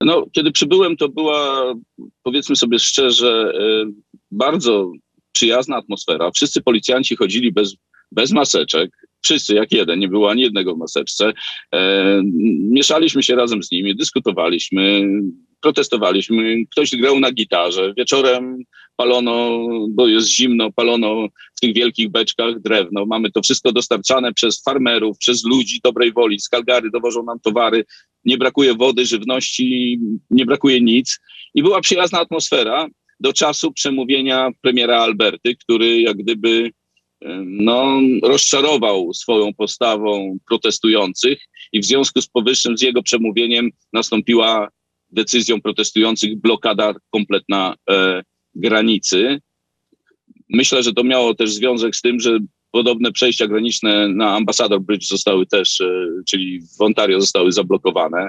No, 0.00 0.26
kiedy 0.32 0.52
przybyłem, 0.52 0.96
to 0.96 1.08
była, 1.08 1.74
powiedzmy 2.22 2.56
sobie 2.56 2.78
szczerze, 2.78 3.52
e, 3.58 3.90
bardzo 4.30 4.92
przyjazna 5.34 5.76
atmosfera. 5.76 6.30
Wszyscy 6.30 6.62
policjanci 6.62 7.16
chodzili 7.16 7.52
bez, 7.52 7.76
bez 8.12 8.32
maseczek. 8.32 8.90
Wszyscy 9.24 9.54
jak 9.54 9.72
jeden, 9.72 9.98
nie 9.98 10.08
było 10.08 10.30
ani 10.30 10.42
jednego 10.42 10.74
w 10.74 10.78
maseczce. 10.78 11.32
E, 11.74 12.22
mieszaliśmy 12.70 13.22
się 13.22 13.36
razem 13.36 13.62
z 13.62 13.70
nimi, 13.70 13.96
dyskutowaliśmy, 13.96 15.10
protestowaliśmy. 15.60 16.64
Ktoś 16.70 16.96
grał 16.96 17.20
na 17.20 17.32
gitarze. 17.32 17.94
Wieczorem 17.96 18.64
palono, 18.96 19.66
bo 19.90 20.08
jest 20.08 20.28
zimno, 20.28 20.72
palono 20.72 21.28
w 21.56 21.60
tych 21.60 21.74
wielkich 21.74 22.10
beczkach 22.10 22.60
drewno. 22.60 23.06
Mamy 23.06 23.30
to 23.30 23.42
wszystko 23.42 23.72
dostarczane 23.72 24.32
przez 24.32 24.62
farmerów, 24.62 25.18
przez 25.18 25.44
ludzi 25.44 25.80
dobrej 25.84 26.12
woli. 26.12 26.40
Z 26.40 26.48
Calgary 26.48 26.90
dowożą 26.90 27.22
nam 27.22 27.40
towary. 27.40 27.84
Nie 28.24 28.38
brakuje 28.38 28.74
wody, 28.74 29.06
żywności, 29.06 29.98
nie 30.30 30.46
brakuje 30.46 30.80
nic. 30.80 31.20
I 31.54 31.62
była 31.62 31.80
przyjazna 31.80 32.20
atmosfera 32.20 32.88
do 33.24 33.32
czasu 33.32 33.72
przemówienia 33.72 34.50
premiera 34.60 35.00
Alberty, 35.00 35.56
który 35.56 36.00
jak 36.00 36.16
gdyby 36.16 36.70
no, 37.44 38.00
rozczarował 38.22 39.14
swoją 39.14 39.54
postawą 39.54 40.38
protestujących 40.48 41.38
i 41.72 41.80
w 41.80 41.84
związku 41.84 42.20
z 42.20 42.26
powyższym, 42.26 42.78
z 42.78 42.82
jego 42.82 43.02
przemówieniem 43.02 43.70
nastąpiła 43.92 44.68
decyzją 45.10 45.60
protestujących 45.60 46.40
blokada 46.40 46.94
kompletna 47.10 47.74
e, 47.90 48.22
granicy. 48.54 49.40
Myślę, 50.48 50.82
że 50.82 50.92
to 50.92 51.04
miało 51.04 51.34
też 51.34 51.52
związek 51.52 51.96
z 51.96 52.00
tym, 52.00 52.20
że 52.20 52.38
podobne 52.70 53.12
przejścia 53.12 53.46
graniczne 53.46 54.08
na 54.08 54.36
Ambassador 54.36 54.80
Bridge 54.80 55.08
zostały 55.08 55.46
też, 55.46 55.80
e, 55.80 56.08
czyli 56.28 56.60
w 56.78 56.80
Ontario 56.80 57.20
zostały 57.20 57.52
zablokowane. 57.52 58.28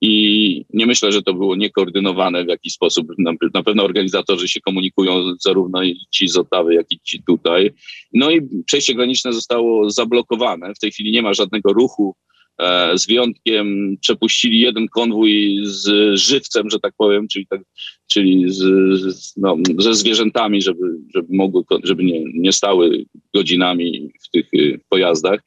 I 0.00 0.64
nie 0.72 0.86
myślę, 0.86 1.12
że 1.12 1.22
to 1.22 1.34
było 1.34 1.56
niekoordynowane 1.56 2.44
w 2.44 2.48
jakiś 2.48 2.72
sposób. 2.72 3.06
Na, 3.54 3.62
pewno 3.62 3.84
organizatorzy 3.84 4.48
się 4.48 4.60
komunikują, 4.60 5.36
zarówno 5.40 5.80
ci 6.10 6.28
z 6.28 6.36
Ottawy, 6.36 6.74
jak 6.74 6.86
i 6.90 7.00
ci 7.04 7.22
tutaj. 7.22 7.70
No 8.12 8.30
i 8.30 8.48
przejście 8.66 8.94
graniczne 8.94 9.32
zostało 9.32 9.90
zablokowane. 9.90 10.74
W 10.74 10.78
tej 10.78 10.92
chwili 10.92 11.12
nie 11.12 11.22
ma 11.22 11.34
żadnego 11.34 11.72
ruchu. 11.72 12.16
E, 12.58 12.98
z 12.98 13.06
wyjątkiem 13.06 13.96
przepuścili 14.00 14.60
jeden 14.60 14.88
konwój 14.88 15.58
z 15.62 16.14
żywcem, 16.18 16.70
że 16.70 16.80
tak 16.80 16.94
powiem, 16.96 17.28
czyli, 17.28 17.46
tak, 17.46 17.60
czyli 18.06 18.44
z, 18.48 19.34
no, 19.36 19.56
ze 19.78 19.94
zwierzętami, 19.94 20.62
żeby, 20.62 20.98
żeby 21.14 21.28
mogły, 21.30 21.62
żeby 21.84 22.04
nie, 22.04 22.24
nie 22.34 22.52
stały 22.52 23.04
godzinami 23.34 24.10
w 24.22 24.30
tych 24.30 24.54
y, 24.54 24.80
pojazdach. 24.88 25.40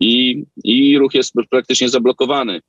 I, 0.00 0.44
I 0.64 0.98
ruch 0.98 1.14
jest 1.14 1.34
praktycznie 1.50 1.88
zablokowany. 1.88 2.60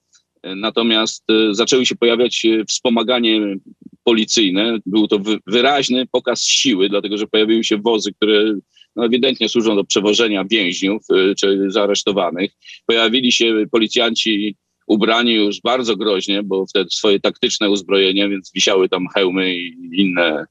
Natomiast 0.44 1.24
e, 1.30 1.54
zaczęły 1.54 1.86
się 1.86 1.96
pojawiać 1.96 2.46
e, 2.46 2.66
wspomaganie 2.66 3.56
policyjne. 4.04 4.78
Był 4.86 5.08
to 5.08 5.20
wyraźny 5.48 6.06
pokaz 6.12 6.44
siły, 6.44 6.90
dlatego 6.90 7.18
że 7.18 7.28
pojawiły 7.28 7.64
się 7.64 7.78
wozy, 7.78 8.14
które 8.14 8.54
no, 8.96 9.06
ewidentnie 9.06 9.50
służą 9.50 9.76
do 9.76 9.84
przewożenia 9.84 10.46
więźniów 10.46 11.04
e, 11.12 11.36
czy 11.36 11.72
zaaresztowanych. 11.72 12.52
Pojawili 12.86 13.32
się 13.32 13.66
policjanci 13.72 14.56
ubrani 14.88 15.34
już 15.34 15.62
bardzo 15.62 15.96
groźnie, 15.96 16.44
bo 16.44 16.66
wtedy 16.66 16.90
swoje 16.90 17.20
taktyczne 17.20 17.70
uzbrojenie, 17.70 18.30
więc 18.30 18.52
wisiały 18.56 18.90
tam 18.90 19.08
hełmy 19.16 19.56
i 19.56 19.90
inne. 19.94 20.46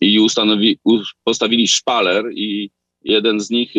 I 0.00 0.20
ustanowi, 0.20 0.78
postawili 1.24 1.68
szpaler 1.68 2.24
i 2.34 2.70
jeden 3.04 3.40
z 3.40 3.50
nich, 3.50 3.72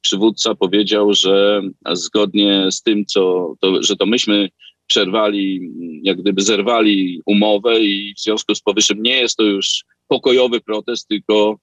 przywódca, 0.00 0.54
powiedział, 0.54 1.14
że 1.14 1.62
zgodnie 1.92 2.66
z 2.70 2.82
tym, 2.82 3.06
co, 3.06 3.54
to, 3.60 3.82
że 3.82 3.96
to 3.96 4.06
myśmy 4.06 4.48
przerwali, 4.90 5.70
jak 6.02 6.20
gdyby 6.20 6.42
zerwali 6.42 7.20
umowę 7.26 7.80
i 7.80 8.14
w 8.14 8.20
związku 8.20 8.54
z 8.54 8.60
powyższym 8.60 9.02
nie 9.02 9.16
jest 9.16 9.36
to 9.36 9.42
już 9.42 9.84
pokojowy 10.08 10.60
protest, 10.60 11.08
tylko, 11.08 11.58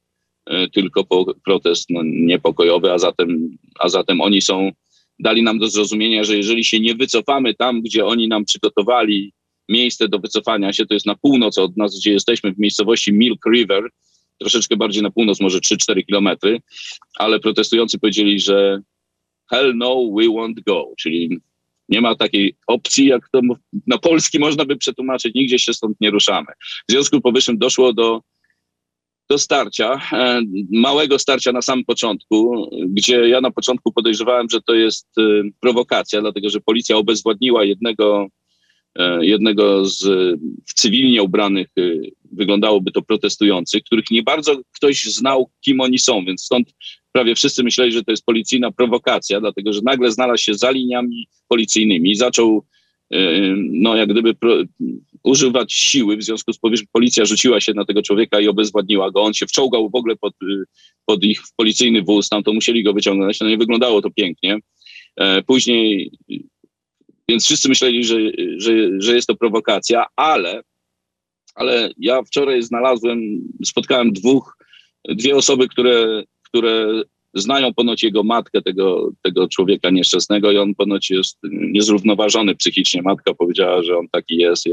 e, 0.46 0.70
tylko 0.70 1.04
protest 1.46 1.90
no, 1.90 2.02
niepokojowy, 2.04 2.92
a 2.92 2.98
zatem, 2.98 3.58
a 3.80 3.90
zatem 3.90 4.22
oni 4.22 4.42
są, 4.42 4.72
dali 5.20 5.44
nam 5.44 5.60
do 5.60 5.68
zrozumienia, 5.68 6.24
że 6.24 6.38
jeżeli 6.38 6.66
się 6.66 6.80
nie 6.80 6.96
wycofamy 6.96 7.54
tam, 7.54 7.82
gdzie 7.82 8.06
oni 8.06 8.28
nam 8.28 8.46
przygotowali 8.46 9.34
miejsce 9.70 10.08
do 10.08 10.20
wycofania 10.20 10.74
się, 10.74 10.86
to 10.86 10.94
jest 10.94 11.06
na 11.06 11.16
północ 11.16 11.58
od 11.58 11.78
nas, 11.78 12.00
gdzie 12.00 12.12
jesteśmy 12.12 12.54
w 12.54 12.60
miejscowości 12.60 13.14
Milk 13.14 13.46
River, 13.54 13.84
troszeczkę 14.40 14.78
bardziej 14.78 15.04
na 15.04 15.12
północ, 15.12 15.40
może 15.40 15.60
3-4 15.60 16.06
kilometry, 16.06 16.62
ale 17.20 17.40
protestujący 17.40 18.00
powiedzieli, 18.00 18.40
że 18.40 18.82
hell 19.50 19.74
no, 19.78 19.96
we 19.96 20.24
won't 20.24 20.64
go, 20.66 20.94
czyli 20.98 21.40
nie 21.90 22.02
ma 22.02 22.16
takiej 22.16 22.56
opcji, 22.68 23.06
jak 23.06 23.30
to 23.32 23.42
na 23.88 23.98
polski 23.98 24.40
można 24.40 24.66
by 24.66 24.78
przetłumaczyć, 24.78 25.36
nigdzie 25.36 25.60
się 25.60 25.74
stąd 25.74 25.98
nie 26.02 26.12
ruszamy. 26.12 26.48
W 26.90 26.92
związku 26.92 27.18
z 27.18 27.22
powyższym 27.22 27.58
doszło 27.58 27.94
do, 27.94 28.22
do 29.30 29.38
starcia, 29.38 30.02
e, 30.14 30.42
małego 30.72 31.20
starcia 31.20 31.52
na 31.52 31.62
samym 31.62 31.86
początku, 31.86 32.70
gdzie 32.88 33.30
ja 33.30 33.42
na 33.42 33.52
początku 33.52 33.92
podejrzewałem, 33.92 34.48
że 34.52 34.62
to 34.62 34.74
jest 34.74 35.08
e, 35.18 35.22
prowokacja, 35.60 36.22
dlatego 36.22 36.50
że 36.50 36.60
policja 36.60 36.98
obezwładniła 36.98 37.64
jednego, 37.64 38.28
jednego 39.22 39.86
z 39.86 40.06
cywilnie 40.76 41.24
ubranych, 41.24 41.68
wyglądałoby 42.32 42.92
to 42.92 43.02
protestujących, 43.02 43.84
których 43.84 44.12
nie 44.12 44.24
bardzo 44.24 44.62
ktoś 44.76 45.04
znał, 45.04 45.50
kim 45.62 45.82
oni 45.82 46.00
są, 46.00 46.26
więc 46.26 46.42
stąd 46.42 46.74
prawie 47.12 47.36
wszyscy 47.36 47.64
myśleli, 47.64 47.92
że 47.92 48.04
to 48.04 48.12
jest 48.12 48.26
policyjna 48.26 48.72
prowokacja, 48.72 49.40
dlatego 49.40 49.74
że 49.74 49.82
nagle 49.84 50.12
znalazł 50.12 50.44
się 50.44 50.54
za 50.54 50.72
liniami 50.72 51.28
policyjnymi 51.48 52.12
i 52.12 52.16
zaczął 52.16 52.66
e, 53.14 53.20
no 53.58 53.96
jak 53.96 54.10
gdyby 54.10 54.34
pro, 54.34 54.58
używać 55.24 55.74
siły, 55.74 56.18
w 56.18 56.24
związku 56.24 56.54
z 56.54 56.58
powyższym 56.58 56.88
policja 56.92 57.26
rzuciła 57.26 57.60
się 57.60 57.74
na 57.74 57.86
tego 57.86 58.02
człowieka 58.02 58.40
i 58.40 58.48
obezwładniła 58.48 59.12
go. 59.12 59.22
On 59.22 59.34
się 59.34 59.46
wczołgał 59.46 59.90
w 59.90 59.96
ogóle 59.96 60.16
pod, 60.16 60.34
pod 61.06 61.24
ich 61.24 61.42
policyjny 61.56 62.02
wóz, 62.02 62.30
tam 62.30 62.44
to 62.44 62.54
musieli 62.54 62.84
go 62.84 62.94
wyciągnąć, 62.94 63.40
no 63.40 63.50
nie 63.50 63.58
wyglądało 63.58 64.02
to 64.02 64.10
pięknie. 64.12 64.60
E, 65.16 65.42
później, 65.44 66.12
więc 67.30 67.46
wszyscy 67.46 67.70
myśleli, 67.70 68.04
że, 68.04 68.16
że, 68.58 68.72
że 69.00 69.16
jest 69.16 69.28
to 69.28 69.36
prowokacja, 69.36 70.06
ale, 70.16 70.62
ale 71.56 71.92
ja 71.98 72.24
wczoraj 72.24 72.64
znalazłem, 72.64 73.20
spotkałem 73.66 74.14
dwóch, 74.14 74.58
dwie 75.10 75.36
osoby, 75.36 75.68
które 75.68 76.24
które 76.48 77.02
znają 77.34 77.74
ponoć 77.74 78.04
jego 78.04 78.24
matkę, 78.24 78.62
tego, 78.62 79.12
tego 79.22 79.48
człowieka 79.48 79.90
nieszczęsnego 79.90 80.52
i 80.52 80.58
on 80.58 80.76
ponoć 80.76 81.10
jest 81.10 81.40
niezrównoważony 81.52 82.56
psychicznie. 82.56 83.02
Matka 83.02 83.34
powiedziała, 83.34 83.84
że 83.84 83.98
on 83.98 84.08
taki 84.12 84.38
jest, 84.38 84.66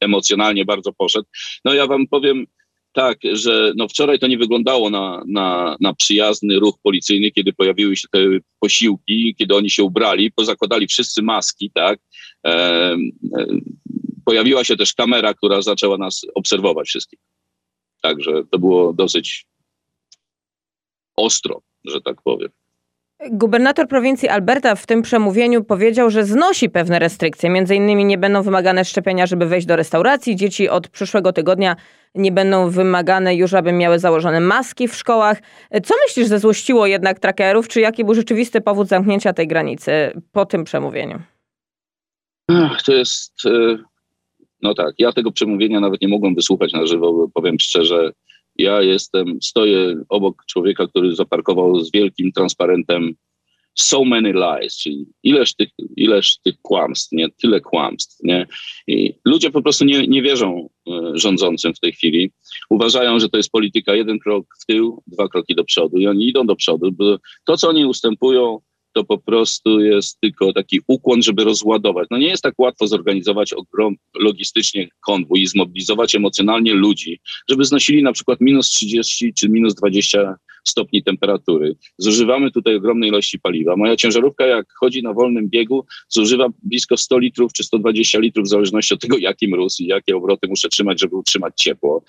emocjonalnie 0.00 0.64
bardzo 0.64 0.92
poszedł. 0.92 1.26
No 1.64 1.74
ja 1.74 1.86
wam 1.86 2.06
powiem 2.06 2.46
tak, 2.92 3.18
że 3.32 3.72
no 3.76 3.88
wczoraj 3.88 4.18
to 4.18 4.26
nie 4.26 4.38
wyglądało 4.38 4.90
na, 4.90 5.22
na, 5.26 5.76
na 5.80 5.94
przyjazny 5.94 6.58
ruch 6.58 6.78
policyjny, 6.82 7.30
kiedy 7.30 7.52
pojawiły 7.52 7.96
się 7.96 8.08
te 8.12 8.18
posiłki, 8.60 9.34
kiedy 9.38 9.56
oni 9.56 9.70
się 9.70 9.82
ubrali, 9.84 10.32
pozakładali 10.32 10.86
wszyscy 10.86 11.22
maski, 11.22 11.70
tak. 11.74 11.98
E, 12.46 12.50
e, 12.50 12.96
pojawiła 14.24 14.64
się 14.64 14.76
też 14.76 14.94
kamera, 14.94 15.34
która 15.34 15.62
zaczęła 15.62 15.98
nas 15.98 16.20
obserwować 16.34 16.88
wszystkich. 16.88 17.18
Także 18.02 18.42
to 18.50 18.58
było 18.58 18.92
dosyć 18.92 19.46
ostro, 21.16 21.62
że 21.84 22.00
tak 22.00 22.22
powiem. 22.22 22.48
Gubernator 23.28 23.88
prowincji 23.88 24.28
Alberta 24.28 24.74
w 24.74 24.86
tym 24.86 25.02
przemówieniu 25.02 25.64
powiedział, 25.64 26.10
że 26.10 26.24
znosi 26.24 26.70
pewne 26.70 26.98
restrykcje. 26.98 27.50
Między 27.50 27.74
innymi 27.74 28.04
nie 28.04 28.18
będą 28.18 28.42
wymagane 28.42 28.84
szczepienia, 28.84 29.26
żeby 29.26 29.46
wejść 29.46 29.66
do 29.66 29.76
restauracji. 29.76 30.36
Dzieci 30.36 30.68
od 30.68 30.88
przyszłego 30.88 31.32
tygodnia 31.32 31.76
nie 32.14 32.32
będą 32.32 32.70
wymagane 32.70 33.34
już, 33.34 33.54
aby 33.54 33.72
miały 33.72 33.98
założone 33.98 34.40
maski 34.40 34.88
w 34.88 34.94
szkołach. 34.94 35.42
Co 35.84 35.94
myślisz, 36.06 36.28
że 36.28 36.38
złościło 36.38 36.86
jednak 36.86 37.18
trackerów? 37.18 37.68
Czy 37.68 37.80
jaki 37.80 38.04
był 38.04 38.14
rzeczywisty 38.14 38.60
powód 38.60 38.88
zamknięcia 38.88 39.32
tej 39.32 39.48
granicy 39.48 40.12
po 40.32 40.46
tym 40.46 40.64
przemówieniu? 40.64 41.18
To 42.84 42.92
jest, 42.92 43.46
e, 43.46 43.78
no 44.62 44.74
tak, 44.74 44.94
ja 44.98 45.12
tego 45.12 45.32
przemówienia 45.32 45.80
nawet 45.80 46.00
nie 46.00 46.08
mogłem 46.08 46.34
wysłuchać 46.34 46.72
na 46.72 46.86
żywo, 46.86 47.12
bo 47.12 47.28
powiem 47.28 47.56
szczerze, 47.60 48.12
ja 48.60 48.82
jestem, 48.82 49.38
stoję 49.42 50.02
obok 50.08 50.44
człowieka, 50.46 50.86
który 50.86 51.16
zaparkował 51.16 51.80
z 51.80 51.92
wielkim 51.92 52.32
transparentem 52.32 53.14
so 53.74 54.04
many 54.04 54.32
lies, 54.32 54.76
czyli 54.76 55.06
ileż 55.22 55.54
tych, 55.54 55.68
ileż 55.96 56.38
tych 56.44 56.54
kłamstw, 56.62 57.12
nie? 57.12 57.28
Tyle 57.42 57.60
kłamstw, 57.60 58.16
nie? 58.22 58.46
I 58.86 59.14
ludzie 59.24 59.50
po 59.50 59.62
prostu 59.62 59.84
nie, 59.84 60.06
nie 60.06 60.22
wierzą 60.22 60.68
e, 60.88 60.92
rządzącym 61.14 61.74
w 61.74 61.80
tej 61.80 61.92
chwili. 61.92 62.30
Uważają, 62.70 63.18
że 63.18 63.28
to 63.28 63.36
jest 63.36 63.50
polityka 63.50 63.94
jeden 63.94 64.18
krok 64.18 64.46
w 64.62 64.66
tył, 64.66 65.02
dwa 65.06 65.28
kroki 65.28 65.54
do 65.54 65.64
przodu 65.64 65.98
i 65.98 66.06
oni 66.06 66.28
idą 66.28 66.46
do 66.46 66.56
przodu, 66.56 66.92
bo 66.92 67.18
to, 67.44 67.56
co 67.56 67.68
oni 67.68 67.86
ustępują, 67.86 68.58
to 68.92 69.04
po 69.04 69.18
prostu 69.18 69.80
jest 69.80 70.20
tylko 70.20 70.52
taki 70.52 70.80
ukłon, 70.86 71.22
żeby 71.22 71.44
rozładować. 71.44 72.08
No 72.10 72.18
nie 72.18 72.28
jest 72.28 72.42
tak 72.42 72.54
łatwo 72.58 72.86
zorganizować 72.86 73.52
ogrom, 73.52 73.96
logistycznie 74.14 74.88
konwój 75.00 75.42
i 75.42 75.46
zmobilizować 75.46 76.14
emocjonalnie 76.14 76.74
ludzi, 76.74 77.20
żeby 77.48 77.64
znosili 77.64 78.02
na 78.02 78.12
przykład 78.12 78.40
minus 78.40 78.68
30 78.68 79.34
czy 79.34 79.48
minus 79.48 79.74
20 79.74 80.36
stopni 80.64 81.02
temperatury. 81.02 81.76
Zużywamy 81.98 82.50
tutaj 82.50 82.76
ogromnej 82.76 83.08
ilości 83.08 83.38
paliwa. 83.38 83.76
Moja 83.76 83.96
ciężarówka, 83.96 84.46
jak 84.46 84.66
chodzi 84.80 85.02
na 85.02 85.12
wolnym 85.12 85.48
biegu, 85.48 85.86
zużywa 86.08 86.48
blisko 86.62 86.96
100 86.96 87.18
litrów 87.18 87.52
czy 87.52 87.64
120 87.64 88.18
litrów, 88.18 88.46
w 88.46 88.48
zależności 88.48 88.94
od 88.94 89.00
tego, 89.00 89.18
jaki 89.18 89.48
mróz 89.48 89.80
i 89.80 89.86
jakie 89.86 90.16
obroty 90.16 90.48
muszę 90.48 90.68
trzymać, 90.68 91.00
żeby 91.00 91.16
utrzymać 91.16 91.52
ciepło 91.56 92.04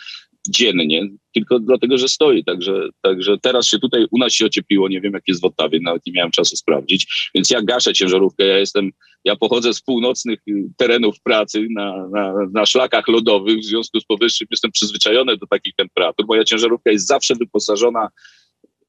dziennie, 0.50 1.10
tylko 1.34 1.60
dlatego, 1.60 1.98
że 1.98 2.08
stoi. 2.08 2.44
Także, 2.44 2.90
także 3.02 3.38
teraz 3.42 3.68
się 3.68 3.80
tutaj 3.80 4.06
u 4.12 4.18
nas 4.18 4.34
się 4.34 4.46
ociepliło, 4.46 4.90
nie 4.90 5.02
wiem 5.02 5.14
jak 5.14 5.24
jest 5.28 5.42
w 5.42 5.46
Ottawie, 5.46 5.80
nawet 5.82 6.06
nie 6.06 6.14
miałem 6.14 6.32
czasu 6.32 6.56
sprawdzić, 6.56 7.32
więc 7.36 7.50
ja 7.50 7.62
gaszę 7.62 7.94
ciężarówkę, 7.94 8.46
ja 8.46 8.58
jestem, 8.58 8.92
ja 9.26 9.36
pochodzę 9.36 9.74
z 9.74 9.82
północnych 9.82 10.40
terenów 10.78 11.22
pracy 11.24 11.68
na, 11.76 12.08
na, 12.08 12.34
na 12.54 12.66
szlakach 12.66 13.08
lodowych, 13.08 13.60
w 13.60 13.66
związku 13.66 14.00
z 14.00 14.06
powyższym 14.06 14.48
jestem 14.52 14.72
przyzwyczajony 14.72 15.38
do 15.38 15.48
takich 15.48 15.76
temperatur. 15.76 16.26
Moja 16.28 16.44
ciężarówka 16.44 16.92
jest 16.92 17.08
zawsze 17.08 17.36
wyposażona 17.36 18.10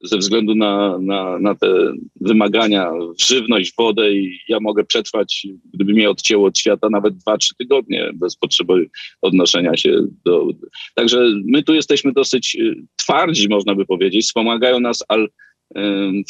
ze 0.02 0.18
względu 0.18 0.54
na, 0.54 0.99
na, 0.99 1.38
na 1.38 1.54
te 1.54 1.92
wymagania 2.21 2.92
żywność, 3.21 3.73
wodę 3.78 4.12
i 4.12 4.38
ja 4.49 4.61
mogę 4.61 4.85
przetrwać, 4.85 5.47
gdyby 5.75 5.92
mnie 5.92 6.11
odcięło 6.11 6.47
od 6.47 6.59
świata, 6.59 6.88
nawet 6.90 7.14
2-3 7.14 7.50
tygodnie 7.59 8.11
bez 8.14 8.37
potrzeby 8.37 8.90
odnoszenia 9.23 9.76
się 9.76 10.06
do... 10.25 10.49
Także 10.94 11.18
my 11.44 11.62
tu 11.62 11.75
jesteśmy 11.75 12.12
dosyć 12.12 12.56
y, 12.61 12.75
twardzi, 12.97 13.49
można 13.49 13.75
by 13.75 13.87
powiedzieć. 13.87 14.25
Wspomagają 14.25 14.80
nas 14.80 15.04
al, 15.09 15.28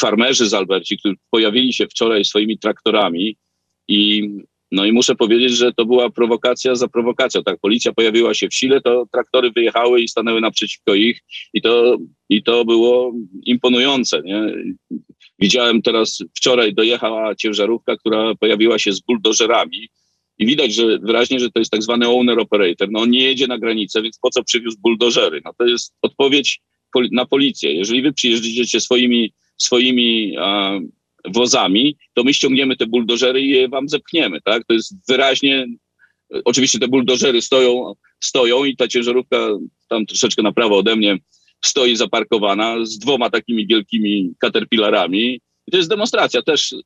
farmerzy 0.01 0.49
z 0.49 0.55
Alberci, 0.55 0.99
którzy 0.99 1.15
pojawili 1.31 1.73
się 1.73 1.87
wczoraj 1.87 2.25
swoimi 2.25 2.59
traktorami 2.59 3.37
i 3.89 4.29
no 4.73 4.85
i 4.85 4.93
muszę 4.93 5.15
powiedzieć, 5.15 5.53
że 5.53 5.73
to 5.73 5.85
była 5.85 6.11
prowokacja 6.11 6.75
za 6.75 6.89
prowokacją. 6.89 7.43
Tak, 7.43 7.61
policja 7.61 7.93
pojawiła 7.93 8.35
się 8.35 8.49
w 8.49 8.55
sile, 8.55 8.81
to 8.81 9.07
traktory 9.13 9.51
wyjechały 9.51 10.01
i 10.01 10.09
stanęły 10.09 10.41
naprzeciwko 10.41 10.95
ich 10.95 11.21
i 11.55 11.63
to, 11.63 11.97
i 12.29 12.43
to 12.43 12.65
było 12.65 13.13
imponujące. 13.47 14.23
Nie? 14.25 14.55
Widziałem 15.39 15.83
teraz, 15.83 16.19
wczoraj 16.37 16.75
dojechała 16.75 17.35
ciężarówka, 17.35 17.97
która 17.97 18.35
pojawiła 18.35 18.79
się 18.79 18.93
z 18.93 19.01
buldożerami 19.01 19.89
i 20.39 20.47
widać, 20.47 20.75
że 20.75 20.99
wyraźnie, 20.99 21.41
że 21.41 21.51
to 21.51 21.59
jest 21.59 21.71
tak 21.71 21.83
zwany 21.83 22.09
owner 22.09 22.41
operator. 22.41 22.89
No 22.91 23.01
on 23.01 23.11
nie 23.11 23.25
jedzie 23.25 23.47
na 23.47 23.59
granicę, 23.59 24.03
więc 24.03 24.19
po 24.19 24.31
co 24.31 24.45
przywiózł 24.45 24.79
buldożery? 24.81 25.41
No 25.45 25.53
to 25.59 25.67
jest 25.67 25.95
odpowiedź 26.03 26.61
na 27.13 27.27
policję. 27.27 27.73
Jeżeli 27.73 28.03
wy 28.03 28.13
przyjeżdżacie 28.13 28.81
swoimi, 28.81 29.33
swoimi 29.57 30.37
wozami, 31.29 31.97
to 32.15 32.25
my 32.25 32.35
ściągniemy 32.35 32.77
te 32.77 32.87
buldożery 32.87 33.41
i 33.41 33.49
je 33.49 33.69
wam 33.69 33.89
zepchniemy, 33.89 34.41
tak? 34.41 34.65
To 34.67 34.75
jest 34.75 34.95
wyraźnie, 35.09 35.67
oczywiście 36.45 36.79
te 36.79 36.89
buldożery 36.89 37.43
stoją, 37.43 37.95
stoją 38.21 38.65
i 38.65 38.77
ta 38.77 38.89
ciężarówka 38.89 39.37
tam 39.89 40.07
troszeczkę 40.07 40.43
na 40.43 40.53
prawo 40.53 40.79
ode 40.79 40.97
mnie 40.97 41.19
stoi 41.65 41.97
zaparkowana 41.97 42.85
z 42.85 42.99
dwoma 42.99 43.31
takimi 43.31 43.67
wielkimi 43.67 44.35
caterpillarami. 44.39 45.41
I 45.67 45.71
to 45.71 45.77
jest 45.77 45.91
demonstracja 45.91 46.43
też 46.43 46.73
y, 46.73 46.77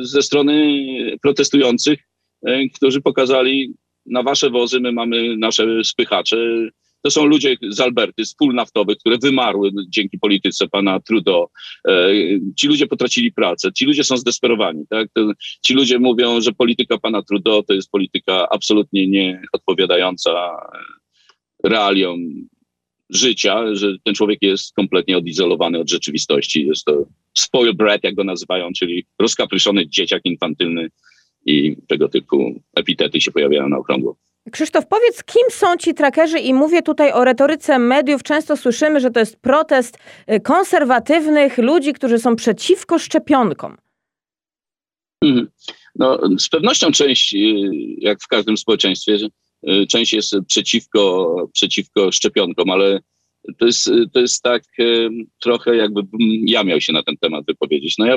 ze 0.00 0.22
strony 0.22 0.86
protestujących, 1.22 1.98
y, 2.48 2.68
którzy 2.74 3.00
pokazali 3.00 3.74
na 4.06 4.22
wasze 4.22 4.50
wozy 4.50 4.80
my 4.80 4.92
mamy 4.92 5.36
nasze 5.36 5.84
spychacze, 5.84 6.36
to 7.06 7.10
są 7.10 7.26
ludzie 7.26 7.56
z 7.68 7.80
Alberty, 7.80 8.24
z 8.24 8.34
pól 8.34 8.54
naftowych, 8.54 8.98
które 8.98 9.18
wymarły 9.18 9.70
dzięki 9.88 10.18
polityce 10.18 10.68
pana 10.68 11.00
Trudeau. 11.00 11.48
E, 11.88 12.10
ci 12.56 12.68
ludzie 12.68 12.86
potracili 12.86 13.32
pracę, 13.32 13.72
ci 13.72 13.84
ludzie 13.84 14.04
są 14.04 14.16
zdesperowani. 14.16 14.84
Tak? 14.90 15.08
Ci 15.62 15.74
ludzie 15.74 15.98
mówią, 15.98 16.40
że 16.40 16.52
polityka 16.52 16.98
pana 16.98 17.22
Trudeau 17.22 17.62
to 17.62 17.74
jest 17.74 17.90
polityka 17.90 18.48
absolutnie 18.50 19.08
nieodpowiadająca 19.08 20.30
realiom 21.64 22.18
życia, 23.10 23.74
że 23.74 23.96
ten 24.04 24.14
człowiek 24.14 24.38
jest 24.42 24.74
kompletnie 24.74 25.18
odizolowany 25.18 25.78
od 25.78 25.90
rzeczywistości. 25.90 26.66
Jest 26.66 26.84
to 26.84 27.06
spoiled 27.34 27.76
brat, 27.76 28.04
jak 28.04 28.14
go 28.14 28.24
nazywają, 28.24 28.72
czyli 28.72 29.04
rozkapryszony 29.18 29.88
dzieciak 29.88 30.20
infantylny 30.24 30.88
i 31.46 31.76
tego 31.88 32.08
typu 32.08 32.60
epitety 32.76 33.20
się 33.20 33.32
pojawiają 33.32 33.68
na 33.68 33.78
okrągło. 33.78 34.16
Krzysztof, 34.52 34.86
powiedz, 34.86 35.24
kim 35.24 35.42
są 35.50 35.76
ci 35.76 35.94
trackerzy 35.94 36.38
i 36.38 36.54
mówię 36.54 36.82
tutaj 36.82 37.12
o 37.12 37.24
retoryce 37.24 37.78
mediów. 37.78 38.22
Często 38.22 38.56
słyszymy, 38.56 39.00
że 39.00 39.10
to 39.10 39.20
jest 39.20 39.36
protest 39.36 39.98
y, 40.32 40.40
konserwatywnych 40.40 41.58
ludzi, 41.58 41.92
którzy 41.92 42.18
są 42.18 42.36
przeciwko 42.36 42.98
szczepionkom. 42.98 43.76
Mhm. 45.22 45.48
No, 45.94 46.20
z 46.38 46.48
pewnością 46.48 46.92
część, 46.92 47.34
y, 47.34 47.38
jak 47.98 48.22
w 48.22 48.28
każdym 48.28 48.56
społeczeństwie, 48.56 49.18
y, 49.68 49.86
część 49.86 50.12
jest 50.12 50.34
przeciwko, 50.48 51.34
przeciwko 51.52 52.12
szczepionkom, 52.12 52.70
ale 52.70 53.00
to 53.58 53.66
jest, 53.66 53.90
to 54.12 54.20
jest 54.20 54.42
tak 54.42 54.62
trochę 55.40 55.76
jakby 55.76 56.00
ja 56.46 56.64
miał 56.64 56.80
się 56.80 56.92
na 56.92 57.02
ten 57.02 57.16
temat 57.16 57.46
wypowiedzieć. 57.46 57.98
No 57.98 58.06
ja 58.06 58.16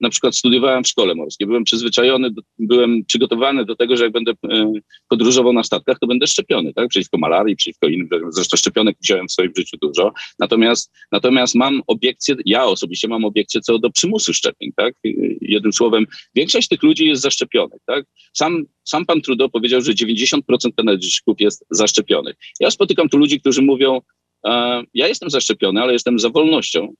na 0.00 0.10
przykład 0.10 0.36
studiowałem 0.36 0.84
w 0.84 0.88
szkole 0.88 1.14
morskiej, 1.14 1.46
byłem 1.46 1.64
przyzwyczajony, 1.64 2.30
byłem 2.58 3.04
przygotowany 3.04 3.64
do 3.64 3.76
tego, 3.76 3.96
że 3.96 4.04
jak 4.04 4.12
będę 4.12 4.32
e, 4.50 4.72
podróżował 5.08 5.52
na 5.52 5.62
statkach, 5.62 5.98
to 5.98 6.06
będę 6.06 6.26
szczepiony, 6.26 6.74
tak? 6.74 6.88
Przeciwko 6.88 7.18
malarii, 7.18 7.56
przeciwko 7.56 7.86
innym. 7.86 8.08
Zresztą 8.28 8.56
szczepionek 8.56 8.96
wziąłem 9.02 9.28
w 9.28 9.32
swoim 9.32 9.52
życiu 9.56 9.76
dużo. 9.82 10.12
Natomiast, 10.38 10.92
natomiast 11.12 11.54
mam 11.54 11.82
obiekcję, 11.86 12.34
ja 12.44 12.64
osobiście 12.64 13.08
mam 13.08 13.24
obiekcję 13.24 13.60
co 13.60 13.78
do 13.78 13.90
przymusu 13.90 14.32
szczepień, 14.32 14.72
tak? 14.76 14.94
Jednym 15.40 15.72
słowem, 15.72 16.06
większość 16.34 16.68
tych 16.68 16.82
ludzi 16.82 17.06
jest 17.06 17.22
zaszczepionych, 17.22 17.80
tak? 17.86 18.04
Sam, 18.32 18.64
sam 18.84 19.06
pan 19.06 19.20
Trudeau 19.20 19.50
powiedział, 19.50 19.80
że 19.80 19.92
90% 19.92 20.40
Kanadyjczyków 20.76 21.40
jest 21.40 21.64
zaszczepionych. 21.70 22.36
Ja 22.60 22.70
spotykam 22.70 23.08
tu 23.08 23.18
ludzi, 23.18 23.40
którzy 23.40 23.62
mówią, 23.62 24.00
e, 24.46 24.82
ja 24.94 25.08
jestem 25.08 25.30
zaszczepiony, 25.30 25.82
ale 25.82 25.92
jestem 25.92 26.18
za 26.18 26.30
wolnością, 26.30 26.94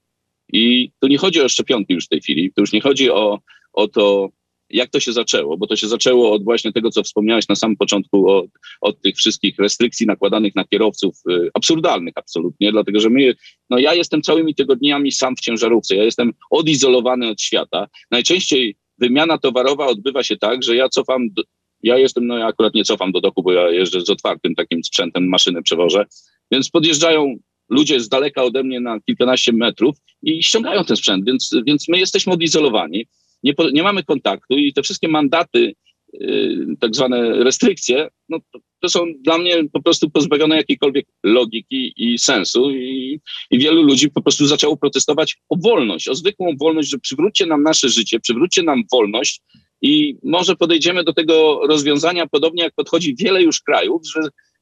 i 0.55 0.91
tu 1.01 1.09
nie 1.09 1.19
chodzi 1.19 1.41
o 1.41 1.49
szczepionki 1.49 1.95
już 1.95 2.07
w 2.07 2.09
tej 2.09 2.21
chwili, 2.21 2.53
to 2.53 2.61
już 2.61 2.73
nie 2.73 2.81
chodzi 2.81 3.11
o, 3.11 3.39
o 3.73 3.89
to, 3.89 4.29
jak 4.71 4.91
to 4.91 5.01
się 5.01 5.13
zaczęło, 5.13 5.57
bo 5.57 5.67
to 5.67 5.77
się 5.77 5.89
zaczęło 5.89 6.33
od 6.33 6.45
właśnie 6.45 6.73
tego, 6.73 6.91
co 6.91 7.03
wspomniałeś 7.03 7.49
na 7.49 7.57
samym 7.57 7.77
początku, 7.77 8.31
od, 8.31 8.47
od 8.81 9.01
tych 9.01 9.17
wszystkich 9.17 9.59
restrykcji 9.59 10.07
nakładanych 10.07 10.55
na 10.55 10.65
kierowców, 10.65 11.15
y, 11.31 11.51
absurdalnych 11.55 12.15
absolutnie, 12.17 12.73
dlatego 12.73 13.01
że 13.01 13.11
my, 13.11 13.35
no 13.71 13.79
ja 13.79 13.95
jestem 13.95 14.23
całymi 14.23 14.55
tygodniami 14.55 15.13
sam 15.13 15.37
w 15.37 15.41
ciężarówce, 15.41 15.97
ja 15.97 16.05
jestem 16.05 16.33
odizolowany 16.51 17.29
od 17.29 17.41
świata. 17.41 17.89
Najczęściej 18.11 18.77
wymiana 18.99 19.39
towarowa 19.39 19.87
odbywa 19.87 20.23
się 20.23 20.37
tak, 20.37 20.63
że 20.63 20.77
ja 20.77 20.89
cofam, 20.89 21.31
do, 21.31 21.43
ja 21.83 21.99
jestem, 21.99 22.27
no 22.27 22.39
ja 22.39 22.47
akurat 22.47 22.75
nie 22.75 22.85
cofam 22.85 23.13
do 23.13 23.21
doku, 23.21 23.43
bo 23.43 23.53
ja 23.53 23.71
jeżdżę 23.71 24.01
z 24.01 24.11
otwartym 24.11 24.55
takim 24.55 24.85
sprzętem, 24.85 25.29
maszyny 25.29 25.63
przewożę, 25.63 26.07
więc 26.51 26.71
podjeżdżają 26.71 27.37
ludzie 27.75 28.01
z 28.01 28.09
daleka 28.09 28.43
ode 28.43 28.63
mnie 28.63 28.81
na 28.81 29.01
kilkanaście 29.01 29.53
metrów 29.53 29.97
i 30.23 30.43
ściągają 30.43 30.85
ten 30.85 30.97
sprzęt, 30.97 31.25
więc, 31.27 31.51
więc 31.67 31.89
my 31.89 31.99
jesteśmy 31.99 32.33
odizolowani, 32.33 33.07
nie, 33.43 33.55
nie 33.73 33.83
mamy 33.83 34.03
kontaktu 34.03 34.57
i 34.57 34.73
te 34.73 34.83
wszystkie 34.83 35.09
mandaty, 35.09 35.75
yy, 36.13 36.67
tak 36.81 36.95
zwane 36.95 37.45
restrykcje, 37.45 38.09
no, 38.29 38.39
to, 38.53 38.59
to, 38.81 38.89
są 38.89 39.05
dla 39.21 39.39
mnie 39.39 39.63
po 39.73 39.83
prostu 39.83 40.11
pozbawione 40.11 40.57
jakiejkolwiek 40.57 41.07
logiki 41.25 41.93
i 41.97 42.19
sensu 42.19 42.71
i, 42.71 43.21
i 43.51 43.59
wielu 43.59 43.83
ludzi 43.83 44.11
po 44.11 44.23
prostu 44.23 44.47
zaczęło 44.47 44.77
protestować 44.77 45.37
o 45.49 45.57
wolność, 45.57 46.09
o 46.09 46.15
zwykłą 46.15 46.57
wolność, 46.61 46.91
że 46.91 46.99
przywróćcie 46.99 47.47
nam 47.47 47.63
nasze 47.63 47.89
życie, 47.89 48.21
przywróćcie 48.21 48.63
nam 48.63 48.83
wolność, 48.93 49.41
i 49.83 50.17
może 50.23 50.57
podejdziemy 50.57 51.05
do 51.05 51.13
tego 51.13 51.61
rozwiązania 51.69 52.27
podobnie 52.27 52.63
jak 52.63 52.75
podchodzi 52.75 53.15
wiele 53.17 53.43
już 53.43 53.61
krajów, 53.61 54.03
że 54.15 54.21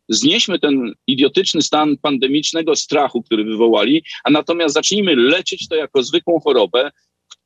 znieśmy 0.08 0.58
ten 0.58 0.92
idiotyczny 1.06 1.62
stan 1.62 1.96
pandemicznego 2.02 2.76
strachu, 2.76 3.22
który 3.22 3.44
wywołali, 3.44 4.04
a 4.24 4.30
natomiast 4.30 4.74
zacznijmy 4.74 5.16
leczyć 5.16 5.68
to 5.68 5.76
jako 5.76 6.02
zwykłą 6.02 6.40
chorobę. 6.40 6.90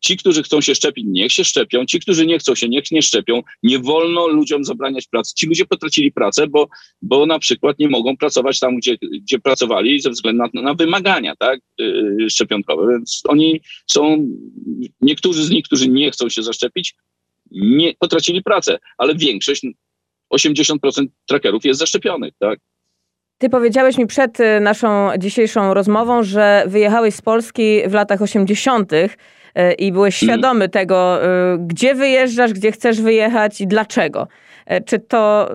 Ci, 0.00 0.16
którzy 0.16 0.42
chcą 0.42 0.60
się 0.60 0.74
szczepić, 0.74 1.04
niech 1.08 1.32
się 1.32 1.44
szczepią. 1.44 1.86
Ci, 1.86 2.00
którzy 2.00 2.26
nie 2.26 2.38
chcą 2.38 2.54
się, 2.54 2.68
niech 2.68 2.90
nie 2.90 3.02
szczepią. 3.02 3.42
Nie 3.62 3.78
wolno 3.78 4.26
ludziom 4.26 4.64
zabraniać 4.64 5.06
pracy. 5.06 5.34
Ci 5.36 5.46
ludzie 5.46 5.66
potracili 5.66 6.12
pracę, 6.12 6.46
bo, 6.46 6.68
bo 7.02 7.26
na 7.26 7.38
przykład 7.38 7.78
nie 7.78 7.88
mogą 7.88 8.16
pracować 8.16 8.58
tam, 8.58 8.76
gdzie, 8.76 8.96
gdzie 9.22 9.38
pracowali 9.38 10.00
ze 10.00 10.10
względu 10.10 10.42
na, 10.54 10.62
na 10.62 10.74
wymagania 10.74 11.36
tak, 11.36 11.60
yy, 11.78 12.30
szczepionkowe. 12.30 12.92
Więc 12.92 13.22
oni 13.28 13.60
są, 13.86 14.28
niektórzy 15.00 15.44
z 15.44 15.50
nich, 15.50 15.64
którzy 15.64 15.88
nie 15.88 16.10
chcą 16.10 16.28
się 16.28 16.42
zaszczepić, 16.42 16.94
nie, 17.50 17.94
potracili 17.98 18.42
pracę, 18.42 18.78
ale 18.98 19.14
większość 19.14 19.62
80% 20.34 21.06
trackerów 21.26 21.64
jest 21.64 21.80
zaszczepionych, 21.80 22.32
tak? 22.38 22.58
Ty 23.38 23.50
powiedziałeś 23.50 23.98
mi 23.98 24.06
przed 24.06 24.40
y, 24.40 24.60
naszą 24.60 25.10
dzisiejszą 25.18 25.74
rozmową, 25.74 26.22
że 26.22 26.64
wyjechałeś 26.66 27.14
z 27.14 27.22
Polski 27.22 27.80
w 27.88 27.92
latach 27.92 28.22
80. 28.22 28.92
Y, 28.92 29.08
i 29.78 29.92
byłeś 29.92 30.22
mhm. 30.22 30.38
świadomy 30.38 30.64
mm. 30.64 30.70
tego, 30.70 31.24
y, 31.24 31.58
gdzie 31.58 31.94
wyjeżdżasz, 31.94 32.52
gdzie 32.52 32.72
chcesz 32.72 33.00
wyjechać 33.00 33.60
i 33.60 33.66
dlaczego. 33.66 34.28
Czy 34.86 34.98
to 34.98 35.50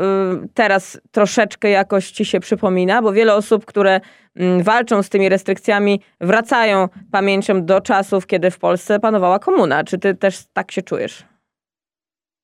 teraz 0.54 1.02
troszeczkę 1.12 1.70
jakoś 1.70 2.12
ci 2.12 2.26
się 2.26 2.40
przypomina? 2.40 3.02
Bo 3.02 3.14
wiele 3.14 3.36
osób, 3.36 3.66
które 3.66 4.02
mm, 4.36 4.64
walczą 4.64 5.04
z 5.04 5.10
tymi 5.10 5.30
restrykcjami, 5.30 6.02
wracają 6.22 6.90
pamięcią 7.12 7.66
do 7.66 7.82
czasów, 7.82 8.28
kiedy 8.28 8.52
w 8.52 8.60
Polsce 8.60 9.00
panowała 9.00 9.40
komuna. 9.40 9.84
Czy 9.84 9.98
ty 9.98 10.16
też 10.16 10.44
tak 10.54 10.72
się 10.72 10.82
czujesz? 10.82 11.24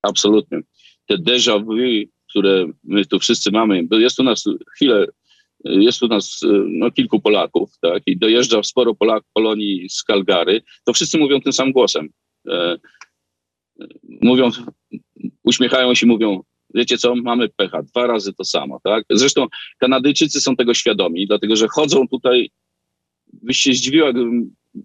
Absolutnie. 0.01 0.59
Te 1.09 1.17
déjà 1.17 1.65
vu 1.65 1.73
które 2.37 2.67
my 2.83 3.05
tu 3.05 3.19
wszyscy 3.19 3.51
mamy, 3.51 3.87
jest 3.91 4.19
u 4.19 4.23
nas 4.23 4.43
chwilę, 4.75 5.07
jest 5.63 6.03
u 6.03 6.07
nas 6.07 6.41
no, 6.65 6.91
kilku 6.91 7.19
Polaków, 7.19 7.69
tak, 7.81 8.03
i 8.05 8.17
dojeżdża 8.17 8.63
sporo 8.63 8.95
Polak, 8.95 9.23
Polonii 9.33 9.89
z 9.89 10.03
Calgary, 10.03 10.61
to 10.85 10.93
wszyscy 10.93 11.17
mówią 11.17 11.41
tym 11.41 11.53
samym 11.53 11.73
głosem. 11.73 12.09
E, 12.47 12.77
mówią, 14.21 14.49
uśmiechają 15.43 15.95
się, 15.95 16.07
mówią, 16.07 16.43
wiecie 16.73 16.97
co, 16.97 17.15
mamy 17.15 17.49
pecha, 17.49 17.83
dwa 17.83 18.07
razy 18.07 18.33
to 18.33 18.45
samo, 18.45 18.79
tak? 18.83 19.05
Zresztą 19.09 19.47
Kanadyjczycy 19.77 20.41
są 20.41 20.55
tego 20.55 20.73
świadomi, 20.73 21.27
dlatego 21.27 21.55
że 21.55 21.67
chodzą 21.67 22.07
tutaj, 22.07 22.49
byś 23.33 23.57
się 23.57 23.73
zdziwiła, 23.73 24.11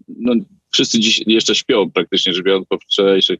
no, 0.07 0.33
wszyscy 0.71 0.99
dziś 0.99 1.23
jeszcze 1.27 1.55
śpią 1.55 1.91
praktycznie, 1.91 2.33
żeby 2.33 2.65
po 2.69 2.77
wczorajszych 2.77 3.39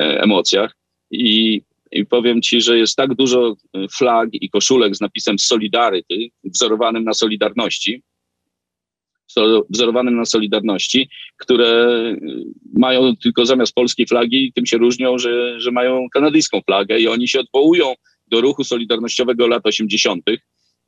e, 0.00 0.22
emocjach 0.22 0.76
i 1.10 1.62
i 1.92 2.06
powiem 2.06 2.42
ci, 2.42 2.60
że 2.60 2.78
jest 2.78 2.96
tak 2.96 3.14
dużo 3.14 3.56
y, 3.76 3.88
flag 3.88 4.28
i 4.32 4.50
koszulek 4.50 4.96
z 4.96 5.00
napisem 5.00 5.38
Solidarity, 5.38 6.28
wzorowanym 6.44 7.04
na 7.04 7.14
Solidarności, 7.14 8.02
wzorowanym 9.70 10.16
na 10.16 10.24
Solidarności, 10.24 11.08
które 11.36 11.94
y, 12.22 12.44
mają 12.72 13.16
tylko 13.16 13.46
zamiast 13.46 13.74
polskiej 13.74 14.06
flagi, 14.06 14.52
tym 14.54 14.66
się 14.66 14.78
różnią, 14.78 15.18
że, 15.18 15.60
że 15.60 15.70
mają 15.70 16.06
kanadyjską 16.12 16.60
flagę 16.66 17.00
i 17.00 17.08
oni 17.08 17.28
się 17.28 17.40
odwołują 17.40 17.94
do 18.26 18.40
ruchu 18.40 18.64
solidarnościowego 18.64 19.46
lat 19.46 19.66
80., 19.66 20.24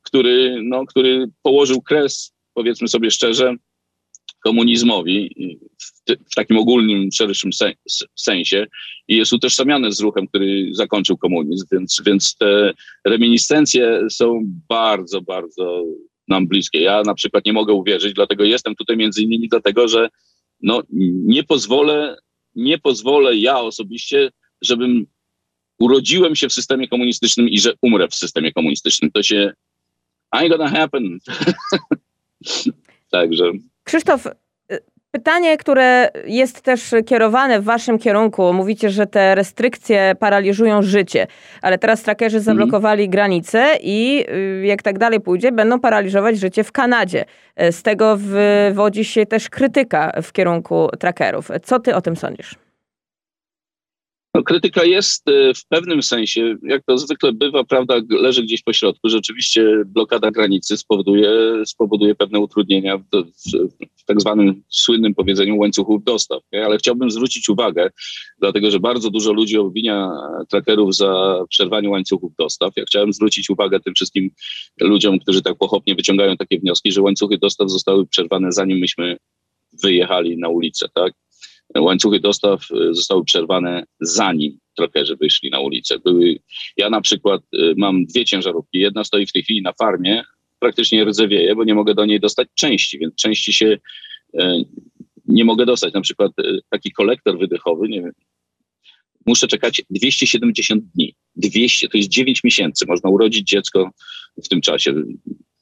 który, 0.01 0.61
no, 0.63 0.85
który 0.85 1.25
położył 1.41 1.81
kres, 1.81 2.33
powiedzmy 2.53 2.87
sobie 2.87 3.11
szczerze, 3.11 3.55
komunizmowi 4.43 5.35
w, 6.29 6.35
takim 6.35 6.57
ogólnym, 6.57 7.09
szerszym 7.13 7.51
sensie 8.15 8.65
i 9.07 9.17
jest 9.17 9.33
utożsamiane 9.33 9.91
z 9.91 9.99
ruchem, 9.99 10.27
który 10.27 10.69
zakończył 10.71 11.17
komunizm, 11.17 11.65
więc, 11.71 12.01
więc 12.05 12.35
te 12.35 12.73
reminiscencje 13.05 14.01
są 14.09 14.43
bardzo, 14.69 15.21
bardzo 15.21 15.83
nam 16.27 16.47
bliskie. 16.47 16.81
Ja 16.81 17.01
na 17.01 17.13
przykład 17.13 17.45
nie 17.45 17.53
mogę 17.53 17.73
uwierzyć, 17.73 18.13
dlatego 18.13 18.43
jestem 18.43 18.75
tutaj 18.75 18.97
między 18.97 19.21
innymi 19.21 19.49
dlatego, 19.49 19.87
że 19.87 20.09
no, 20.61 20.81
nie 21.25 21.43
pozwolę, 21.43 22.17
nie 22.55 22.77
pozwolę 22.77 23.35
ja 23.35 23.59
osobiście, 23.59 24.31
żebym 24.61 25.05
urodziłem 25.79 26.35
się 26.35 26.49
w 26.49 26.53
systemie 26.53 26.87
komunistycznym 26.87 27.49
i 27.49 27.59
że 27.59 27.73
umrę 27.81 28.07
w 28.07 28.15
systemie 28.15 28.51
komunistycznym. 28.51 29.11
To 29.11 29.23
się 29.23 29.53
ain't 30.35 30.49
gonna 30.49 30.69
happen. 30.69 31.19
Także. 33.11 33.51
Krzysztof, 33.83 34.27
Pytanie, 35.15 35.57
które 35.57 36.09
jest 36.25 36.61
też 36.61 36.95
kierowane 37.05 37.59
w 37.59 37.63
waszym 37.63 37.99
kierunku. 37.99 38.53
Mówicie, 38.53 38.89
że 38.89 39.07
te 39.07 39.35
restrykcje 39.35 40.15
paraliżują 40.19 40.81
życie, 40.81 41.27
ale 41.61 41.77
teraz 41.77 42.03
trackerzy 42.03 42.37
mhm. 42.37 42.43
zablokowali 42.45 43.03
mm. 43.03 43.11
granice 43.11 43.67
i 43.81 44.25
y, 44.29 44.65
jak 44.65 44.81
tak 44.81 44.99
dalej 44.99 45.19
pójdzie, 45.19 45.51
będą 45.51 45.79
paraliżować 45.79 46.37
życie 46.37 46.63
w 46.63 46.71
Kanadzie. 46.71 47.25
Z 47.71 47.83
tego 47.83 48.17
wywodzi 48.17 49.05
się 49.05 49.25
też 49.25 49.49
krytyka 49.49 50.11
w 50.21 50.31
kierunku 50.31 50.89
trackerów. 50.99 51.51
Co 51.63 51.79
ty 51.79 51.95
o 51.95 52.01
tym 52.01 52.15
sądzisz? 52.15 52.55
No, 54.35 54.43
krytyka 54.43 54.83
jest 54.83 55.27
e, 55.27 55.53
w 55.53 55.65
pewnym 55.65 56.03
sensie, 56.03 56.55
jak 56.63 56.83
to 56.85 56.97
zwykle 56.97 57.33
bywa, 57.33 57.63
prawda, 57.63 57.95
leży 58.09 58.43
gdzieś 58.43 58.61
po 58.61 58.73
środku. 58.73 59.09
Rzeczywiście 59.09 59.83
blokada 59.85 60.31
granicy 60.31 60.77
spowoduje, 60.77 61.31
spowoduje 61.65 62.15
pewne 62.15 62.39
utrudnienia 62.39 62.97
w, 62.97 63.03
w, 63.11 63.79
w 63.95 64.05
tak 64.05 64.21
zwanym 64.21 64.63
słynnym 64.69 65.15
powiedzeniu 65.15 65.57
łańcuchów 65.57 66.03
dostaw. 66.03 66.43
Nie? 66.53 66.65
Ale 66.65 66.77
chciałbym 66.77 67.11
zwrócić 67.11 67.49
uwagę, 67.49 67.89
dlatego 68.39 68.71
że 68.71 68.79
bardzo 68.79 69.09
dużo 69.09 69.33
ludzi 69.33 69.57
obwinia 69.57 70.11
trackerów 70.49 70.95
za 70.95 71.39
przerwanie 71.49 71.89
łańcuchów 71.89 72.31
dostaw. 72.39 72.73
Ja 72.75 72.83
chciałem 72.83 73.13
zwrócić 73.13 73.49
uwagę 73.49 73.79
tym 73.79 73.93
wszystkim 73.93 74.31
ludziom, 74.81 75.19
którzy 75.19 75.41
tak 75.41 75.57
pochopnie 75.57 75.95
wyciągają 75.95 76.37
takie 76.37 76.59
wnioski, 76.59 76.91
że 76.91 77.01
łańcuchy 77.01 77.37
dostaw 77.37 77.69
zostały 77.69 78.07
przerwane 78.07 78.51
zanim 78.51 78.77
myśmy 78.77 79.17
wyjechali 79.83 80.37
na 80.37 80.49
ulicę, 80.49 80.87
tak? 80.93 81.13
Łańcuchy 81.77 82.19
dostaw 82.19 82.67
e, 82.71 82.93
zostały 82.93 83.25
przerwane 83.25 83.83
zanim 83.99 84.57
trokerzy 84.77 85.15
wyszli 85.15 85.49
na 85.49 85.59
ulicę. 85.59 85.99
Były, 85.99 86.39
ja 86.77 86.89
na 86.89 87.01
przykład 87.01 87.41
e, 87.53 87.57
mam 87.77 88.05
dwie 88.05 88.25
ciężarówki. 88.25 88.79
Jedna 88.79 89.03
stoi 89.03 89.25
w 89.25 89.31
tej 89.31 89.43
chwili 89.43 89.61
na 89.61 89.73
farmie, 89.73 90.23
praktycznie 90.59 91.05
rdzewieje, 91.05 91.55
bo 91.55 91.63
nie 91.63 91.75
mogę 91.75 91.93
do 91.93 92.05
niej 92.05 92.19
dostać 92.19 92.47
części, 92.55 92.99
więc 92.99 93.15
części 93.15 93.53
się 93.53 93.77
e, 94.39 94.63
nie 95.25 95.45
mogę 95.45 95.65
dostać. 95.65 95.93
Na 95.93 96.01
przykład 96.01 96.31
taki 96.69 96.91
kolektor 96.91 97.39
wydechowy, 97.39 97.89
nie 97.89 98.01
wiem, 98.01 98.11
muszę 99.25 99.47
czekać 99.47 99.81
270 99.89 100.83
dni. 100.95 101.15
200, 101.35 101.89
to 101.89 101.97
jest 101.97 102.09
9 102.09 102.43
miesięcy. 102.43 102.85
Można 102.87 103.09
urodzić 103.09 103.47
dziecko 103.47 103.89
w 104.43 104.47
tym 104.47 104.61
czasie 104.61 104.93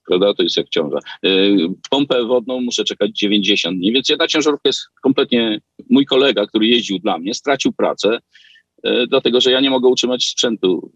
prawda? 0.08 0.34
To 0.34 0.44
jest 0.44 0.58
jak 0.58 0.70
ciąża. 0.70 0.98
E, 1.24 1.30
pompę 1.90 2.24
wodną 2.24 2.62
muszę 2.62 2.84
czekać 2.84 3.12
90 3.12 3.78
dni, 3.78 3.92
więc 3.92 4.10
jedna 4.10 4.28
ciężarówka 4.28 4.70
jest 4.70 4.82
kompletnie... 5.02 5.60
Mój 5.90 6.06
kolega, 6.06 6.46
który 6.48 6.68
jeździł 6.68 7.00
dla 7.00 7.18
mnie, 7.18 7.34
stracił 7.34 7.74
pracę, 7.74 8.20
e, 8.84 9.08
dlatego 9.08 9.42
że 9.42 9.52
ja 9.52 9.60
nie 9.60 9.70
mogę 9.70 9.90
utrzymać 9.90 10.26
sprzętu 10.26 10.92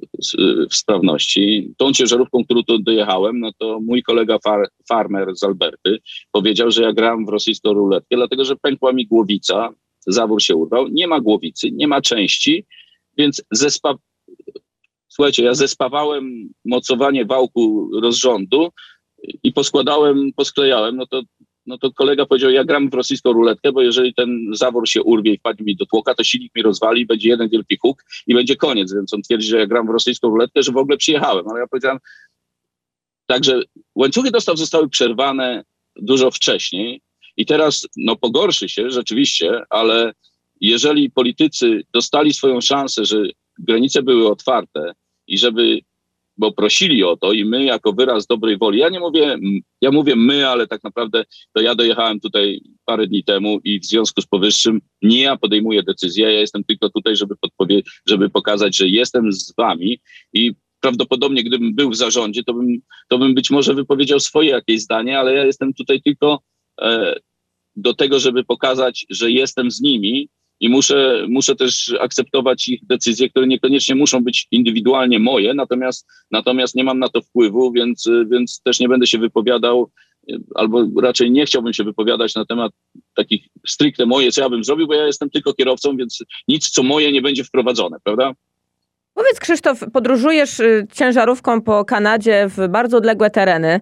w 0.72 0.76
sprawności. 0.76 1.74
Tą 1.78 1.94
ciężarówką, 1.94 2.46
którą 2.46 2.64
tu 2.64 2.80
dojechałem, 2.80 3.40
no 3.40 3.52
to 3.60 3.80
mój 3.82 4.04
kolega 4.04 4.40
far, 4.40 4.70
farmer 4.90 5.36
z 5.36 5.44
Alberty 5.44 5.98
powiedział, 6.32 6.72
że 6.72 6.82
ja 6.82 6.94
grałem 6.94 7.26
w 7.26 7.30
rosyjską 7.30 7.74
ruletkę, 7.74 8.16
dlatego 8.16 8.46
że 8.46 8.56
pękła 8.56 8.94
mi 8.94 9.08
głowica, 9.08 9.70
zawór 10.08 10.42
się 10.42 10.56
urwał, 10.56 10.88
nie 10.88 11.08
ma 11.08 11.20
głowicy, 11.20 11.72
nie 11.72 11.88
ma 11.88 12.02
części, 12.02 12.66
więc 13.18 13.44
zespa... 13.52 13.96
Słuchajcie, 15.08 15.44
ja 15.44 15.54
zespawałem 15.54 16.50
mocowanie 16.66 17.26
wałku 17.26 17.90
rozrządu, 18.02 18.70
i 19.44 19.54
poskładałem, 19.54 20.34
posklejałem, 20.36 20.96
no 20.96 21.08
to, 21.08 21.22
no 21.66 21.78
to 21.78 21.92
kolega 21.92 22.26
powiedział, 22.26 22.52
ja 22.52 22.64
gram 22.64 22.90
w 22.90 22.94
rosyjską 22.94 23.34
ruletkę, 23.34 23.72
bo 23.72 23.82
jeżeli 23.82 24.14
ten 24.14 24.30
zawór 24.54 24.90
się 24.90 25.04
urwie 25.04 25.34
i 25.34 25.38
wpadnie 25.38 25.66
mi 25.66 25.76
do 25.76 25.86
tłoka, 25.86 26.16
to 26.16 26.24
silnik 26.24 26.56
mi 26.56 26.62
rozwali, 26.62 27.06
będzie 27.06 27.30
jeden 27.30 27.50
wielki 27.50 27.78
huk 27.78 28.04
i 28.28 28.34
będzie 28.34 28.56
koniec. 28.56 28.94
Więc 28.94 29.14
on 29.14 29.22
twierdzi, 29.22 29.48
że 29.48 29.58
ja 29.58 29.68
gram 29.68 29.88
w 29.88 29.90
rosyjską 29.90 30.30
ruletkę, 30.30 30.64
że 30.64 30.72
w 30.72 30.78
ogóle 30.78 30.98
przyjechałem. 30.98 31.48
Ale 31.50 31.60
ja 31.60 31.68
powiedziałem, 31.68 32.00
także 33.26 33.62
łańcuchy 33.96 34.32
dostaw 34.32 34.58
zostały 34.58 34.90
przerwane 34.90 35.64
dużo 35.96 36.32
wcześniej 36.32 37.02
i 37.38 37.46
teraz 37.46 37.88
no 37.98 38.16
pogorszy 38.16 38.70
się 38.70 38.90
rzeczywiście, 38.90 39.62
ale 39.70 40.14
jeżeli 40.62 41.12
politycy 41.12 41.84
dostali 41.94 42.34
swoją 42.34 42.62
szansę, 42.62 43.06
że 43.06 43.24
granice 43.60 44.04
były 44.04 44.28
otwarte 44.30 44.94
i 45.28 45.38
żeby 45.38 45.80
bo 46.38 46.52
prosili 46.52 47.04
o 47.04 47.18
to 47.18 47.34
i 47.34 47.46
my 47.46 47.64
jako 47.64 47.94
wyraz 47.94 48.28
dobrej 48.28 48.58
woli, 48.58 48.80
ja 48.80 48.90
nie 48.90 49.00
mówię, 49.00 49.38
ja 49.82 49.92
mówię 49.92 50.16
my, 50.16 50.48
ale 50.48 50.68
tak 50.68 50.84
naprawdę 50.84 51.24
to 51.54 51.62
ja 51.62 51.76
dojechałem 51.76 52.20
tutaj 52.20 52.62
parę 52.86 53.08
dni 53.08 53.24
temu 53.24 53.60
i 53.64 53.80
w 53.80 53.86
związku 53.86 54.22
z 54.22 54.26
powyższym 54.26 54.82
nie 55.02 55.22
ja 55.22 55.38
podejmuję 55.38 55.84
decyzję, 55.84 56.26
ja 56.26 56.40
jestem 56.40 56.64
tylko 56.64 56.90
tutaj, 56.90 57.16
żeby, 57.16 57.36
podpowie- 57.36 57.82
żeby 58.08 58.30
pokazać, 58.30 58.78
że 58.78 58.88
jestem 58.88 59.32
z 59.32 59.54
wami 59.58 60.00
i 60.34 60.54
prawdopodobnie 60.80 61.44
gdybym 61.44 61.76
był 61.76 61.90
w 61.90 61.96
zarządzie, 61.96 62.44
to 62.44 62.54
bym, 62.54 62.68
to 63.10 63.18
bym 63.18 63.36
być 63.36 63.52
może 63.52 63.74
wypowiedział 63.74 64.20
swoje 64.20 64.50
jakieś 64.50 64.82
zdanie, 64.82 65.20
ale 65.20 65.34
ja 65.34 65.46
jestem 65.46 65.74
tutaj 65.74 66.02
tylko 66.02 66.40
e, 66.82 67.16
do 67.76 67.94
tego, 67.94 68.20
żeby 68.20 68.44
pokazać, 68.44 69.06
że 69.10 69.32
jestem 69.32 69.72
z 69.72 69.82
nimi 69.82 70.30
i 70.60 70.70
muszę, 70.70 71.26
muszę 71.30 71.56
też 71.56 71.96
akceptować 72.00 72.68
ich 72.68 72.86
decyzje, 72.86 73.30
które 73.30 73.48
niekoniecznie 73.48 73.96
muszą 73.96 74.24
być 74.24 74.48
indywidualnie 74.52 75.20
moje, 75.20 75.54
natomiast, 75.54 76.08
natomiast 76.32 76.76
nie 76.76 76.84
mam 76.84 77.00
na 77.00 77.10
to 77.10 77.22
wpływu, 77.22 77.72
więc, 77.72 78.10
więc 78.32 78.62
też 78.62 78.80
nie 78.80 78.90
będę 78.90 79.08
się 79.08 79.18
wypowiadał, 79.18 79.92
albo 80.56 81.02
raczej 81.02 81.32
nie 81.32 81.46
chciałbym 81.46 81.74
się 81.74 81.84
wypowiadać 81.84 82.36
na 82.36 82.46
temat 82.46 82.72
takich 83.16 83.48
stricte 83.68 84.06
moje, 84.06 84.32
co 84.32 84.42
ja 84.42 84.50
bym 84.50 84.64
zrobił, 84.64 84.88
bo 84.88 84.94
ja 84.94 85.08
jestem 85.08 85.30
tylko 85.30 85.54
kierowcą, 85.54 85.98
więc 85.98 86.24
nic, 86.48 86.70
co 86.70 86.84
moje, 86.84 87.12
nie 87.12 87.22
będzie 87.22 87.44
wprowadzone, 87.44 87.98
prawda? 88.04 88.34
Powiedz 89.16 89.40
Krzysztof, 89.40 89.80
podróżujesz 89.94 90.60
y, 90.60 90.88
ciężarówką 90.94 91.62
po 91.62 91.86
Kanadzie 91.86 92.46
w 92.48 92.68
bardzo 92.68 92.98
odległe 92.98 93.30
tereny. 93.30 93.80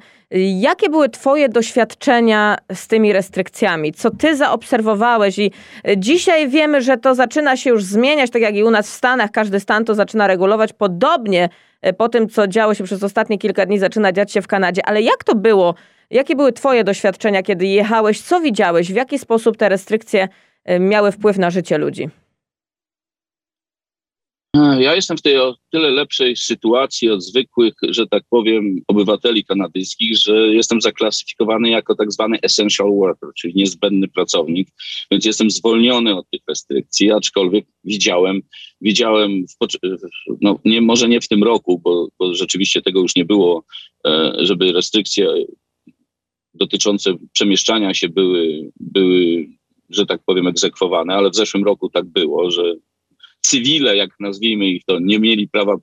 Jakie 0.59 0.89
były 0.89 1.09
twoje 1.09 1.49
doświadczenia 1.49 2.57
z 2.73 2.87
tymi 2.87 3.13
restrykcjami? 3.13 3.93
Co 3.93 4.11
ty 4.11 4.35
zaobserwowałeś? 4.35 5.39
I 5.39 5.51
y, 5.89 5.97
dzisiaj 5.97 6.49
wiemy, 6.49 6.81
że 6.81 6.97
to 6.97 7.15
zaczyna 7.15 7.57
się 7.57 7.69
już 7.69 7.83
zmieniać, 7.83 8.31
tak 8.31 8.41
jak 8.41 8.55
i 8.55 8.63
u 8.63 8.71
nas 8.71 8.89
w 8.89 8.93
Stanach, 8.93 9.31
każdy 9.31 9.59
stan 9.59 9.85
to 9.85 9.95
zaczyna 9.95 10.27
regulować. 10.27 10.73
Podobnie 10.73 11.49
y, 11.87 11.93
po 11.93 12.09
tym, 12.09 12.29
co 12.29 12.47
działo 12.47 12.73
się 12.73 12.83
przez 12.83 13.03
ostatnie 13.03 13.37
kilka 13.37 13.65
dni, 13.65 13.79
zaczyna 13.79 14.11
dziać 14.11 14.31
się 14.31 14.41
w 14.41 14.47
Kanadzie. 14.47 14.85
Ale 14.85 15.01
jak 15.01 15.23
to 15.23 15.35
było? 15.35 15.75
Jakie 16.09 16.35
były 16.35 16.53
twoje 16.53 16.83
doświadczenia, 16.83 17.43
kiedy 17.43 17.65
jechałeś? 17.65 18.21
Co 18.21 18.41
widziałeś? 18.41 18.91
W 18.91 18.95
jaki 18.95 19.19
sposób 19.19 19.57
te 19.57 19.69
restrykcje 19.69 20.27
miały 20.79 21.11
wpływ 21.11 21.37
na 21.37 21.49
życie 21.49 21.77
ludzi? 21.77 22.09
Ja 24.55 24.95
jestem 24.95 25.17
w 25.17 25.21
tej 25.21 25.37
o 25.37 25.55
tyle 25.71 25.91
lepszej 25.91 26.35
sytuacji 26.35 27.09
od 27.09 27.23
zwykłych, 27.23 27.73
że 27.89 28.07
tak 28.07 28.23
powiem, 28.29 28.81
obywateli 28.87 29.45
kanadyjskich, 29.45 30.17
że 30.17 30.53
jestem 30.53 30.81
zaklasyfikowany 30.81 31.69
jako 31.69 31.95
tak 31.95 32.11
zwany 32.11 32.39
essential 32.41 32.91
worker, 32.91 33.29
czyli 33.35 33.53
niezbędny 33.55 34.07
pracownik, 34.07 34.67
więc 35.11 35.25
jestem 35.25 35.51
zwolniony 35.51 36.15
od 36.15 36.29
tych 36.29 36.41
restrykcji, 36.47 37.11
aczkolwiek 37.11 37.65
widziałem, 37.83 38.41
widziałem, 38.81 39.45
no 40.41 40.59
nie, 40.65 40.81
może 40.81 41.09
nie 41.09 41.21
w 41.21 41.27
tym 41.27 41.43
roku, 41.43 41.79
bo, 41.83 42.07
bo 42.19 42.35
rzeczywiście 42.35 42.81
tego 42.81 42.99
już 42.99 43.15
nie 43.15 43.25
było, 43.25 43.63
e, 44.07 44.33
żeby 44.37 44.71
restrykcje 44.71 45.27
dotyczące 46.53 47.13
przemieszczania 47.33 47.93
się 47.93 48.09
były, 48.09 48.71
były 48.79 49.47
że 49.89 50.05
tak 50.05 50.21
powiem, 50.25 50.47
egzekwowane, 50.47 51.15
ale 51.15 51.29
w 51.29 51.35
zeszłym 51.35 51.63
roku 51.63 51.89
tak 51.89 52.05
było, 52.05 52.51
że 52.51 52.75
cywile, 53.45 53.97
jak 53.97 54.09
nazwijmy 54.19 54.67
ich 54.67 54.83
to, 54.85 54.99
nie 54.99 55.19
mieli 55.19 55.47
prawa 55.47 55.75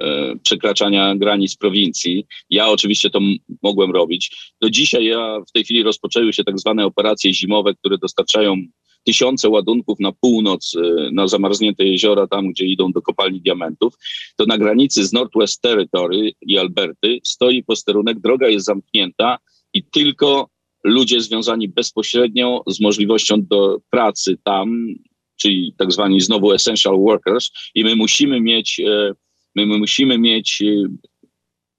e, 0.00 0.34
przekraczania 0.42 1.16
granic 1.16 1.56
prowincji. 1.56 2.26
Ja 2.50 2.68
oczywiście 2.68 3.10
to 3.10 3.20
mogłem 3.62 3.90
robić. 3.90 4.52
Do 4.60 4.70
dzisiaj 4.70 5.04
ja 5.04 5.40
w 5.48 5.52
tej 5.52 5.64
chwili 5.64 5.82
rozpoczęły 5.82 6.32
się 6.32 6.44
tak 6.44 6.58
zwane 6.58 6.84
operacje 6.86 7.34
zimowe, 7.34 7.74
które 7.74 7.98
dostarczają 7.98 8.56
tysiące 9.04 9.48
ładunków 9.48 10.00
na 10.00 10.12
północ, 10.12 10.76
e, 10.76 11.10
na 11.12 11.28
zamarznięte 11.28 11.84
jeziora, 11.84 12.26
tam 12.26 12.48
gdzie 12.48 12.66
idą 12.66 12.92
do 12.92 13.02
kopalni 13.02 13.40
diamentów, 13.40 13.94
to 14.36 14.46
na 14.46 14.58
granicy 14.58 15.04
z 15.04 15.12
Northwest 15.12 15.62
Territory 15.62 16.32
i 16.42 16.58
Alberty 16.58 17.20
stoi 17.24 17.62
posterunek, 17.62 18.20
droga 18.20 18.48
jest 18.48 18.66
zamknięta 18.66 19.38
i 19.72 19.82
tylko 19.82 20.48
ludzie 20.84 21.20
związani 21.20 21.68
bezpośrednio 21.68 22.62
z 22.66 22.80
możliwością 22.80 23.42
do 23.42 23.78
pracy 23.90 24.38
tam 24.44 24.94
czyli 25.36 25.74
tak 25.78 25.92
zwani 25.92 26.20
znowu 26.20 26.52
essential 26.52 26.98
workers 26.98 27.50
i 27.74 27.84
my 27.84 27.96
musimy 27.96 28.40
mieć, 28.40 28.80
e, 28.80 29.12
my, 29.54 29.66
my 29.66 29.78
musimy 29.78 30.18
mieć 30.18 30.62
e, 30.62 30.88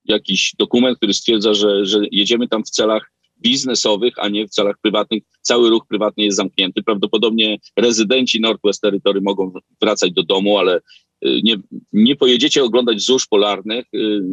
jakiś 0.06 0.56
dokument, 0.60 0.98
który 0.98 1.14
stwierdza, 1.14 1.54
że, 1.54 1.86
że 1.86 2.00
jedziemy 2.12 2.48
tam 2.48 2.64
w 2.64 2.70
celach 2.70 3.12
biznesowych, 3.42 4.14
a 4.18 4.30
nie 4.30 4.48
w 4.48 4.50
celach 4.50 4.76
prywatnych. 4.82 5.24
Cały 5.42 5.70
ruch 5.70 5.88
prywatny 5.88 6.24
jest 6.24 6.38
zamknięty. 6.38 6.84
Prawdopodobnie 6.84 7.58
rezydenci 7.78 8.42
Northwest 8.42 8.82
Territory 8.82 9.22
mogą 9.22 9.52
wracać 9.82 10.12
do 10.12 10.24
domu, 10.24 10.58
ale 10.58 10.78
y, 10.78 11.42
nie, 11.44 11.56
nie 11.94 12.16
pojedziecie 12.16 12.64
oglądać 12.64 13.02
zórz 13.02 13.28
polarnych 13.28 13.86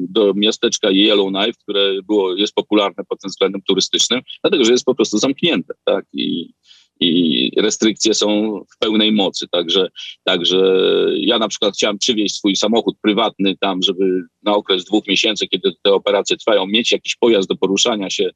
do 0.09 0.35
miasteczka 0.35 0.91
Yellowknife, 0.91 1.59
które 1.63 2.03
było, 2.03 2.37
jest 2.37 2.55
popularne 2.55 3.05
pod 3.09 3.21
tym 3.21 3.31
względem 3.31 3.63
turystycznym, 3.63 4.21
dlatego 4.43 4.65
że 4.65 4.73
jest 4.73 4.85
po 4.85 4.95
prostu 4.95 5.19
zamknięte. 5.19 5.75
Tak? 5.85 6.05
I, 6.13 6.55
i 7.03 7.53
restrykcje 7.57 8.15
są 8.15 8.61
w 8.75 8.79
pełnej 8.79 9.13
mocy. 9.13 9.47
Także, 9.49 9.89
także 10.25 10.77
ja 11.17 11.39
na 11.39 11.49
przykład 11.49 11.75
chciałem 11.75 11.99
przywieźć 11.99 12.37
swój 12.37 12.57
samochód 12.57 12.97
prywatny 13.03 13.57
tam, 13.61 13.83
żeby 13.83 14.23
na 14.43 14.55
okres 14.55 14.85
dwóch 14.85 15.07
miesięcy, 15.07 15.49
kiedy 15.49 15.73
te 15.83 15.93
operacje 15.93 16.37
trwają, 16.37 16.67
mieć 16.67 16.93
jakiś 16.93 17.17
pojazd 17.17 17.49
do 17.49 17.57
poruszania 17.57 18.11
się 18.11 18.31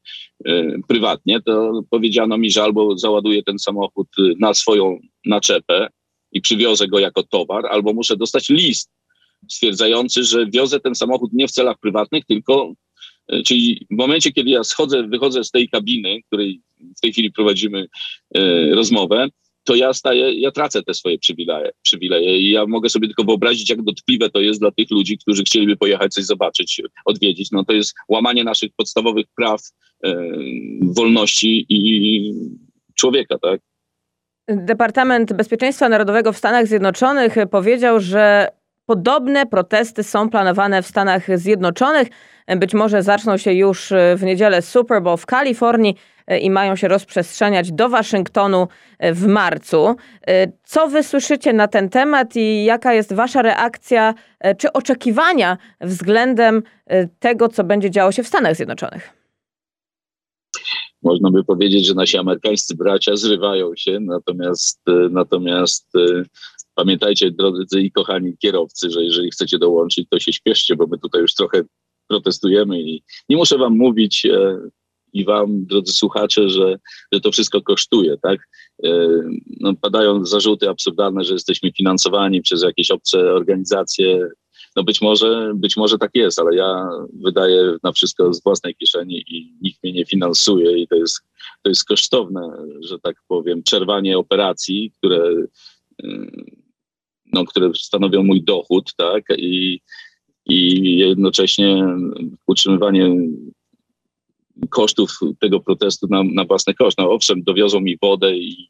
y, 0.49 0.81
prywatnie, 0.89 1.41
to 1.43 1.83
powiedziano 1.91 2.39
mi, 2.39 2.51
że 2.51 2.63
albo 2.63 2.99
załaduję 2.99 3.43
ten 3.43 3.59
samochód 3.59 4.09
na 4.41 4.55
swoją 4.55 4.99
naczepę 5.25 5.89
i 6.33 6.41
przywiozę 6.41 6.89
go 6.89 6.99
jako 6.99 7.23
towar, 7.23 7.67
albo 7.67 7.93
muszę 7.93 8.17
dostać 8.17 8.49
list 8.49 8.91
stwierdzający, 9.51 10.25
że 10.25 10.47
wiozę 10.47 10.81
ten 10.81 10.95
samochód 10.95 11.31
nie 11.33 11.49
w 11.49 11.51
celach 11.51 11.77
prywatnych, 11.79 12.25
tylko 12.25 12.73
E, 12.73 12.86
czyli 13.47 13.87
w 13.91 13.97
momencie, 13.97 14.33
kiedy 14.33 14.51
ja 14.51 14.65
schodzę, 14.65 15.03
wychodzę 15.03 15.45
z 15.45 15.51
tej 15.51 15.69
kabiny, 15.69 16.23
której 16.27 16.61
w 16.97 17.01
tej 17.01 17.13
chwili 17.13 17.33
prowadzimy 17.33 17.87
e, 18.35 18.71
rozmowę, 18.75 19.29
to 19.65 19.75
ja 19.75 19.93
staję, 19.93 20.41
ja 20.41 20.51
tracę 20.51 20.83
te 20.83 20.95
swoje 20.95 21.19
przywileje, 21.19 21.71
przywileje 21.83 22.39
i 22.39 22.51
ja 22.51 22.67
mogę 22.67 22.89
sobie 22.89 23.07
tylko 23.07 23.25
wyobrazić, 23.25 23.71
jak 23.71 23.83
dotkliwe 23.83 24.31
to 24.31 24.41
jest 24.41 24.61
dla 24.61 24.71
tych 24.71 24.91
ludzi, 24.91 25.19
którzy 25.19 25.45
chcieliby 25.45 25.77
pojechać 25.77 26.13
coś 26.13 26.25
zobaczyć, 26.25 26.81
odwiedzić. 27.05 27.51
No 27.51 27.65
to 27.65 27.73
jest 27.73 27.95
łamanie 28.09 28.45
naszych 28.45 28.71
podstawowych 28.77 29.27
praw, 29.37 29.61
e, 30.05 30.15
wolności 30.83 31.67
i 31.69 32.33
człowieka, 32.95 33.39
tak? 33.39 33.61
Departament 34.49 35.33
Bezpieczeństwa 35.33 35.89
Narodowego 35.89 36.33
w 36.33 36.37
Stanach 36.37 36.67
Zjednoczonych 36.67 37.35
powiedział, 37.51 38.01
że 38.01 38.49
Podobne 38.87 39.47
protesty 39.47 40.03
są 40.03 40.31
planowane 40.31 40.83
w 40.83 40.87
Stanach 40.87 41.39
Zjednoczonych. 41.39 42.09
Być 42.57 42.75
może 42.75 43.03
zaczną 43.03 43.37
się 43.37 43.53
już 43.53 43.93
w 44.17 44.23
niedzielę 44.23 44.63
Super 44.63 45.03
Bowl 45.03 45.17
w 45.17 45.27
Kalifornii 45.27 45.97
e, 46.27 46.39
i 46.39 46.51
mają 46.51 46.77
się 46.77 46.89
rozprzestrzeniać 46.89 47.73
do 47.73 47.89
Waszyngtonu 47.89 48.69
e, 48.99 49.13
w 49.13 49.27
marcu. 49.27 49.97
E, 50.27 50.53
co 50.65 50.89
wy 50.89 51.03
słyszycie 51.03 51.53
na 51.53 51.69
ten 51.69 51.89
temat 51.89 52.37
i 52.37 52.65
jaka 52.65 52.95
jest 52.95 53.13
wasza 53.15 53.43
reakcja 53.43 54.15
czy 54.59 54.73
oczekiwania 54.73 55.59
względem 55.81 56.63
tego, 57.19 57.49
co 57.49 57.65
będzie 57.65 57.91
działo 57.91 58.13
się 58.13 58.23
w 58.23 58.27
Stanach 58.27 58.57
Zjednoczonych? 58.57 59.13
Można 61.03 61.31
by 61.31 61.45
powiedzieć, 61.45 61.87
że 61.87 61.95
nasi 61.95 62.19
amerykańscy 62.19 62.77
bracia 62.77 63.17
zrywają 63.17 63.71
się, 63.77 63.99
natomiast, 64.01 64.83
natomiast 65.11 65.93
Pamiętajcie, 66.77 67.31
drodzy 67.31 67.81
i 67.81 67.91
kochani 67.91 68.37
kierowcy, 68.39 68.91
że 68.91 69.05
jeżeli 69.05 69.31
chcecie 69.31 69.59
dołączyć, 69.59 70.09
to 70.11 70.21
się 70.21 70.33
śpieszcie, 70.33 70.77
bo 70.77 70.87
my 70.87 70.99
tutaj 70.99 71.21
już 71.21 71.35
trochę 71.35 71.63
protestujemy 72.09 72.81
i 72.81 73.03
nie 73.29 73.37
muszę 73.37 73.59
wam 73.59 73.77
mówić 73.77 74.27
e, 74.27 74.59
i 75.13 75.25
wam, 75.25 75.67
drodzy 75.67 75.93
słuchacze, 75.93 76.49
że, 76.49 76.79
że 77.13 77.21
to 77.21 77.33
wszystko 77.33 77.63
kosztuje, 77.63 78.17
tak? 78.23 78.41
E, 78.85 79.09
no, 79.61 79.75
padają 79.75 80.25
zarzuty 80.25 80.69
absurdalne, 80.69 81.25
że 81.25 81.33
jesteśmy 81.33 81.73
finansowani 81.73 82.43
przez 82.43 82.63
jakieś 82.63 82.91
obce 82.91 83.19
organizacje. 83.33 84.29
No 84.77 84.85
być 84.85 85.01
może, 85.01 85.53
być 85.55 85.77
może 85.77 85.99
tak 85.99 86.11
jest, 86.15 86.39
ale 86.39 86.57
ja 86.57 86.89
wydaję 87.25 87.77
na 87.83 87.93
wszystko 87.93 88.35
z 88.35 88.43
własnej 88.43 88.75
kieszeni 88.75 89.25
i 89.27 89.57
nikt 89.63 89.83
mnie 89.83 89.93
nie 89.93 90.05
finansuje 90.05 90.79
i 90.79 90.89
to 90.89 90.97
jest, 90.97 91.21
to 91.63 91.69
jest 91.69 91.85
kosztowne, 91.85 92.41
że 92.81 92.99
tak 92.99 93.17
powiem, 93.29 93.63
przerwanie 93.63 94.19
operacji, 94.19 94.93
które 94.99 95.47
no, 97.37 97.45
które 97.45 97.71
stanowią 97.75 98.23
mój 98.23 98.43
dochód, 98.43 98.93
tak, 98.97 99.25
i, 99.39 99.81
i 100.47 100.83
jednocześnie 100.99 101.85
utrzymywanie 102.47 103.17
kosztów 104.71 105.11
tego 105.41 105.61
protestu 105.61 106.07
na, 106.11 106.23
na 106.23 106.45
własny 106.45 106.75
koszt. 106.75 106.99
No 106.99 107.11
owszem, 107.11 107.43
dowiozą 107.43 107.81
mi 107.81 107.99
wodę 108.03 108.37
i, 108.37 108.69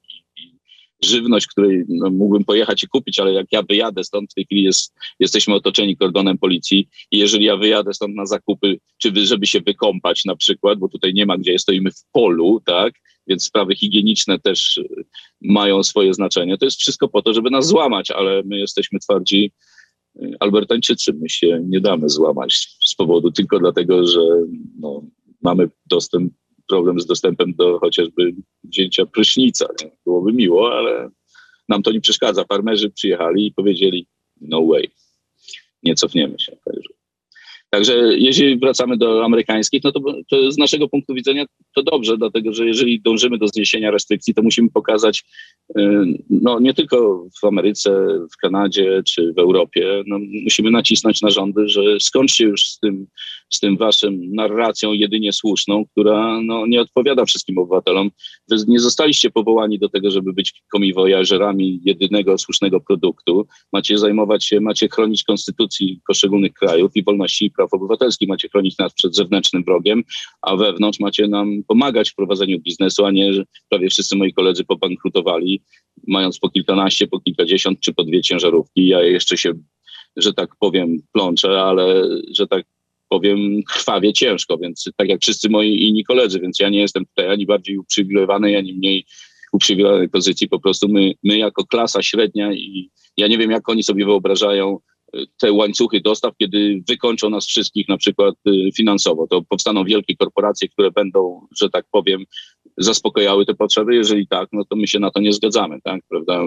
żywność, 1.04 1.46
której 1.46 1.84
no, 1.88 2.10
mógłbym 2.10 2.44
pojechać 2.44 2.82
i 2.82 2.88
kupić, 2.88 3.18
ale 3.18 3.32
jak 3.32 3.46
ja 3.52 3.62
wyjadę 3.62 4.04
stąd, 4.04 4.30
w 4.30 4.34
tej 4.34 4.44
chwili 4.44 4.62
jest, 4.62 4.94
jesteśmy 5.20 5.54
otoczeni 5.54 5.96
kordonem 5.96 6.38
policji 6.38 6.88
i 7.10 7.18
jeżeli 7.18 7.44
ja 7.44 7.56
wyjadę 7.56 7.94
stąd 7.94 8.14
na 8.14 8.26
zakupy, 8.26 8.78
czy 8.98 9.26
żeby 9.26 9.46
się 9.46 9.60
wykąpać 9.60 10.24
na 10.24 10.36
przykład, 10.36 10.78
bo 10.78 10.88
tutaj 10.88 11.14
nie 11.14 11.26
ma 11.26 11.38
gdzie, 11.38 11.58
stoimy 11.58 11.90
w 11.90 12.04
polu, 12.12 12.60
tak, 12.64 12.94
więc 13.26 13.44
sprawy 13.44 13.76
higieniczne 13.76 14.38
też 14.38 14.76
y, 14.76 15.04
mają 15.40 15.82
swoje 15.82 16.14
znaczenie. 16.14 16.58
To 16.58 16.64
jest 16.64 16.80
wszystko 16.80 17.08
po 17.08 17.22
to, 17.22 17.34
żeby 17.34 17.50
nas 17.50 17.66
złamać, 17.66 18.10
ale 18.10 18.42
my 18.44 18.58
jesteśmy 18.58 18.98
twardzi 18.98 19.52
y, 20.16 20.34
Albertańczycy. 20.40 21.12
My 21.12 21.28
się 21.28 21.60
nie 21.68 21.80
damy 21.80 22.08
złamać 22.08 22.68
z 22.86 22.94
powodu 22.94 23.30
tylko 23.30 23.58
dlatego, 23.58 24.06
że 24.06 24.20
no, 24.80 25.02
mamy 25.42 25.68
dostęp, 25.86 26.32
problem 26.68 27.00
z 27.00 27.06
dostępem 27.06 27.54
do 27.54 27.78
chociażby 27.78 28.34
wzięcia 28.64 29.06
prysznica. 29.06 29.66
Nie? 29.82 29.90
Byłoby 30.04 30.32
miło, 30.32 30.78
ale 30.78 31.10
nam 31.68 31.82
to 31.82 31.92
nie 31.92 32.00
przeszkadza. 32.00 32.44
Farmerzy 32.44 32.90
przyjechali 32.90 33.46
i 33.46 33.52
powiedzieli 33.52 34.06
no 34.40 34.66
way, 34.66 34.90
nie 35.82 35.94
cofniemy 35.94 36.38
się. 36.38 36.56
Także 36.64 36.96
Także 37.70 38.18
jeżeli 38.18 38.58
wracamy 38.58 38.96
do 38.96 39.24
amerykańskich, 39.24 39.84
no 39.84 39.92
to, 39.92 40.00
to, 40.28 40.52
z 40.52 40.58
naszego 40.58 40.88
punktu 40.88 41.14
widzenia 41.14 41.44
to 41.74 41.82
dobrze, 41.82 42.18
dlatego 42.18 42.52
że 42.52 42.66
jeżeli 42.66 43.00
dążymy 43.00 43.38
do 43.38 43.48
zniesienia 43.48 43.90
restrykcji, 43.90 44.34
to 44.34 44.42
musimy 44.42 44.70
pokazać, 44.70 45.24
no 46.30 46.60
nie 46.60 46.74
tylko 46.74 47.26
w 47.40 47.44
Ameryce, 47.44 48.08
w 48.32 48.36
Kanadzie 48.36 49.02
czy 49.06 49.32
w 49.32 49.38
Europie, 49.38 50.02
no, 50.06 50.18
musimy 50.44 50.70
nacisnąć 50.70 51.22
na 51.22 51.30
rządy, 51.30 51.68
że 51.68 51.80
skończcie 52.00 52.44
już 52.44 52.62
z 52.62 52.78
tym, 52.78 53.06
z 53.50 53.60
tym 53.60 53.76
waszym 53.76 54.34
narracją 54.34 54.92
jedynie 54.92 55.32
słuszną, 55.32 55.86
która 55.86 56.40
no, 56.42 56.66
nie 56.66 56.80
odpowiada 56.80 57.24
wszystkim 57.24 57.58
obywatelom. 57.58 58.10
Wy 58.50 58.56
nie 58.68 58.80
zostaliście 58.80 59.30
powołani 59.30 59.78
do 59.78 59.88
tego, 59.88 60.10
żeby 60.10 60.32
być 60.32 60.62
komiwojażerami 60.72 61.80
jedynego 61.84 62.38
słusznego 62.38 62.80
produktu. 62.80 63.46
Macie 63.72 63.98
zajmować 63.98 64.44
się, 64.44 64.60
macie 64.60 64.88
chronić 64.88 65.24
konstytucji 65.24 66.00
poszczególnych 66.06 66.52
krajów 66.52 66.90
i 66.94 67.04
wolności 67.04 67.44
i 67.44 67.50
praw 67.50 67.74
obywatelskich, 67.74 68.28
macie 68.28 68.48
chronić 68.48 68.78
nas 68.78 68.94
przed 68.94 69.16
zewnętrznym 69.16 69.64
wrogiem, 69.64 70.02
a 70.42 70.56
wewnątrz 70.56 71.00
macie 71.00 71.28
nam 71.28 71.62
pomagać 71.68 72.10
w 72.10 72.14
prowadzeniu 72.14 72.60
biznesu, 72.60 73.04
a 73.04 73.10
nie, 73.10 73.32
że 73.32 73.44
prawie 73.68 73.88
wszyscy 73.88 74.16
moi 74.16 74.32
koledzy 74.32 74.64
pobankrutowali, 74.64 75.55
mając 76.06 76.38
po 76.38 76.50
kilkanaście, 76.50 77.06
po 77.06 77.20
kilkadziesiąt 77.20 77.80
czy 77.80 77.94
po 77.94 78.04
dwie 78.04 78.22
ciężarówki. 78.22 78.86
Ja 78.86 79.02
jeszcze 79.02 79.36
się, 79.36 79.52
że 80.16 80.34
tak 80.34 80.50
powiem, 80.60 80.96
plączę, 81.12 81.60
ale 81.62 82.08
że 82.34 82.46
tak 82.46 82.64
powiem, 83.08 83.62
krwawie 83.62 84.12
ciężko, 84.12 84.58
więc 84.58 84.90
tak 84.96 85.08
jak 85.08 85.20
wszyscy 85.20 85.48
moi 85.48 85.86
inni 85.88 86.04
koledzy, 86.04 86.40
więc 86.40 86.58
ja 86.58 86.68
nie 86.68 86.80
jestem 86.80 87.06
tutaj 87.06 87.30
ani 87.30 87.46
bardziej 87.46 87.78
uprzywilejowany, 87.78 88.58
ani 88.58 88.74
mniej 88.74 89.04
uprzywilejowanej 89.52 90.08
pozycji. 90.08 90.48
Po 90.48 90.60
prostu 90.60 90.88
my, 90.88 91.12
my 91.22 91.38
jako 91.38 91.66
klasa 91.66 92.02
średnia 92.02 92.52
i 92.52 92.90
ja 93.16 93.26
nie 93.28 93.38
wiem, 93.38 93.50
jak 93.50 93.68
oni 93.68 93.82
sobie 93.82 94.04
wyobrażają 94.04 94.78
y, 95.16 95.24
te 95.40 95.52
łańcuchy 95.52 96.00
dostaw, 96.00 96.36
kiedy 96.36 96.82
wykończą 96.88 97.30
nas 97.30 97.46
wszystkich 97.46 97.88
na 97.88 97.96
przykład 97.96 98.34
y, 98.48 98.70
finansowo. 98.76 99.26
To 99.26 99.42
powstaną 99.42 99.84
wielkie 99.84 100.16
korporacje, 100.16 100.68
które 100.68 100.90
będą, 100.90 101.46
że 101.60 101.70
tak 101.70 101.84
powiem, 101.90 102.24
zaspokajały 102.78 103.46
te 103.46 103.54
potrzeby. 103.54 103.94
Jeżeli 103.94 104.26
tak, 104.28 104.48
no 104.52 104.64
to 104.64 104.76
my 104.76 104.86
się 104.86 104.98
na 104.98 105.10
to 105.10 105.20
nie 105.20 105.32
zgadzamy, 105.32 105.80
tak, 105.84 106.00
prawda? 106.08 106.42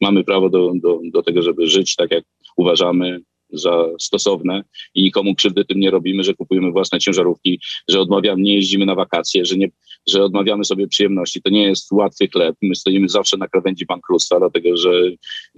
Mamy 0.00 0.24
prawo 0.24 0.48
do, 0.48 0.72
do, 0.74 1.00
do 1.12 1.22
tego, 1.22 1.42
żeby 1.42 1.66
żyć 1.66 1.96
tak, 1.96 2.10
jak 2.10 2.24
uważamy, 2.56 3.20
za 3.52 3.84
stosowne 4.00 4.62
i 4.94 5.02
nikomu 5.02 5.34
krzywdy 5.34 5.64
tym 5.64 5.80
nie 5.80 5.90
robimy, 5.90 6.24
że 6.24 6.34
kupujemy 6.34 6.72
własne 6.72 6.98
ciężarówki, 6.98 7.60
że 7.88 8.00
odmawiamy, 8.00 8.42
nie 8.42 8.54
jeździmy 8.54 8.86
na 8.86 8.94
wakacje, 8.94 9.44
że, 9.44 9.56
nie, 9.56 9.68
że 10.08 10.24
odmawiamy 10.24 10.64
sobie 10.64 10.88
przyjemności. 10.88 11.42
To 11.42 11.50
nie 11.50 11.62
jest 11.62 11.92
łatwy 11.92 12.28
chleb. 12.28 12.56
My 12.62 12.74
stoimy 12.74 13.08
zawsze 13.08 13.36
na 13.36 13.48
krawędzi 13.48 13.86
bankructwa, 13.86 14.38
dlatego 14.38 14.76
że 14.76 14.90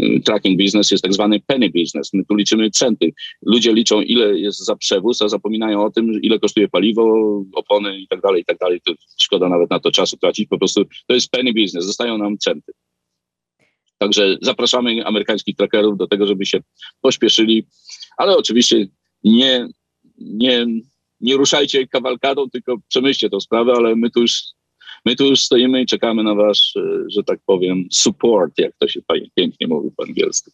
y, 0.02 0.20
tracking 0.24 0.60
business 0.60 0.90
jest 0.90 1.02
tak 1.02 1.12
zwany 1.12 1.40
penny 1.40 1.70
business. 1.70 2.12
My 2.14 2.24
tu 2.24 2.34
liczymy 2.34 2.70
centy. 2.70 3.12
Ludzie 3.42 3.72
liczą, 3.72 4.00
ile 4.00 4.38
jest 4.38 4.64
za 4.64 4.76
przewóz, 4.76 5.22
a 5.22 5.28
zapominają 5.28 5.84
o 5.84 5.90
tym, 5.90 6.22
ile 6.22 6.38
kosztuje 6.38 6.68
paliwo, 6.68 7.14
opony 7.54 8.00
i 8.00 8.08
tak 8.08 8.20
dalej, 8.20 8.42
i 8.42 8.44
tak 8.44 8.58
dalej. 8.58 8.80
To 8.84 8.92
szkoda 9.22 9.48
nawet 9.48 9.70
na 9.70 9.80
to 9.80 9.90
czasu 9.90 10.16
tracić. 10.16 10.48
Po 10.48 10.58
prostu 10.58 10.84
to 11.06 11.14
jest 11.14 11.30
penny 11.30 11.52
business. 11.52 11.84
Zostają 11.84 12.18
nam 12.18 12.38
centy. 12.38 12.72
Także 13.98 14.36
zapraszamy 14.42 15.06
amerykańskich 15.06 15.56
trackerów 15.56 15.98
do 15.98 16.06
tego, 16.06 16.26
żeby 16.26 16.46
się 16.46 16.58
pośpieszyli, 17.00 17.66
ale 18.16 18.36
oczywiście 18.36 18.86
nie, 19.24 19.68
nie, 20.18 20.66
nie 21.20 21.36
ruszajcie 21.36 21.86
kawalkadą, 21.86 22.50
tylko 22.50 22.76
przemyślcie 22.88 23.30
tę 23.30 23.40
sprawę, 23.40 23.72
ale 23.76 23.96
my 23.96 24.10
tu 24.10 24.20
już 24.20 24.42
My 25.04 25.16
tu 25.16 25.26
już 25.26 25.40
stoimy 25.40 25.82
i 25.82 25.86
czekamy 25.86 26.22
na 26.22 26.34
wasz, 26.34 26.76
e, 26.76 26.80
że 27.08 27.22
tak 27.22 27.38
powiem, 27.46 27.84
support, 27.90 28.58
jak 28.58 28.72
to 28.78 28.88
się 28.88 29.00
pięknie 29.34 29.66
mówi 29.66 29.90
po 29.96 30.02
angielsku. 30.02 30.50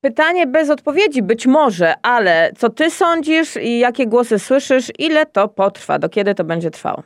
Pytanie 0.00 0.46
bez 0.46 0.70
odpowiedzi, 0.70 1.22
być 1.22 1.46
może, 1.46 1.94
ale 2.02 2.52
co 2.58 2.70
ty 2.70 2.90
sądzisz 2.90 3.56
i 3.56 3.78
jakie 3.78 4.06
głosy 4.06 4.38
słyszysz, 4.38 4.92
ile 4.98 5.26
to 5.26 5.48
potrwa, 5.48 5.98
do 5.98 6.08
kiedy 6.08 6.34
to 6.34 6.44
będzie 6.44 6.70
trwało? 6.70 7.02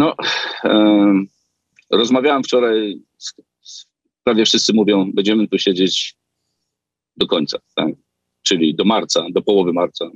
No, 0.00 0.14
e, 0.64 1.24
rozmawiałem 1.90 2.42
wczoraj, 2.42 3.02
prawie 4.24 4.44
wszyscy 4.44 4.72
mówią, 4.72 5.12
będziemy 5.14 5.48
tu 5.48 5.58
siedzieć 5.58 6.14
do 7.16 7.26
końca, 7.26 7.58
tak? 7.74 7.94
czyli 8.42 8.74
do 8.74 8.84
marca, 8.84 9.26
do 9.30 9.42
połowy 9.42 9.72
marca. 9.72 10.10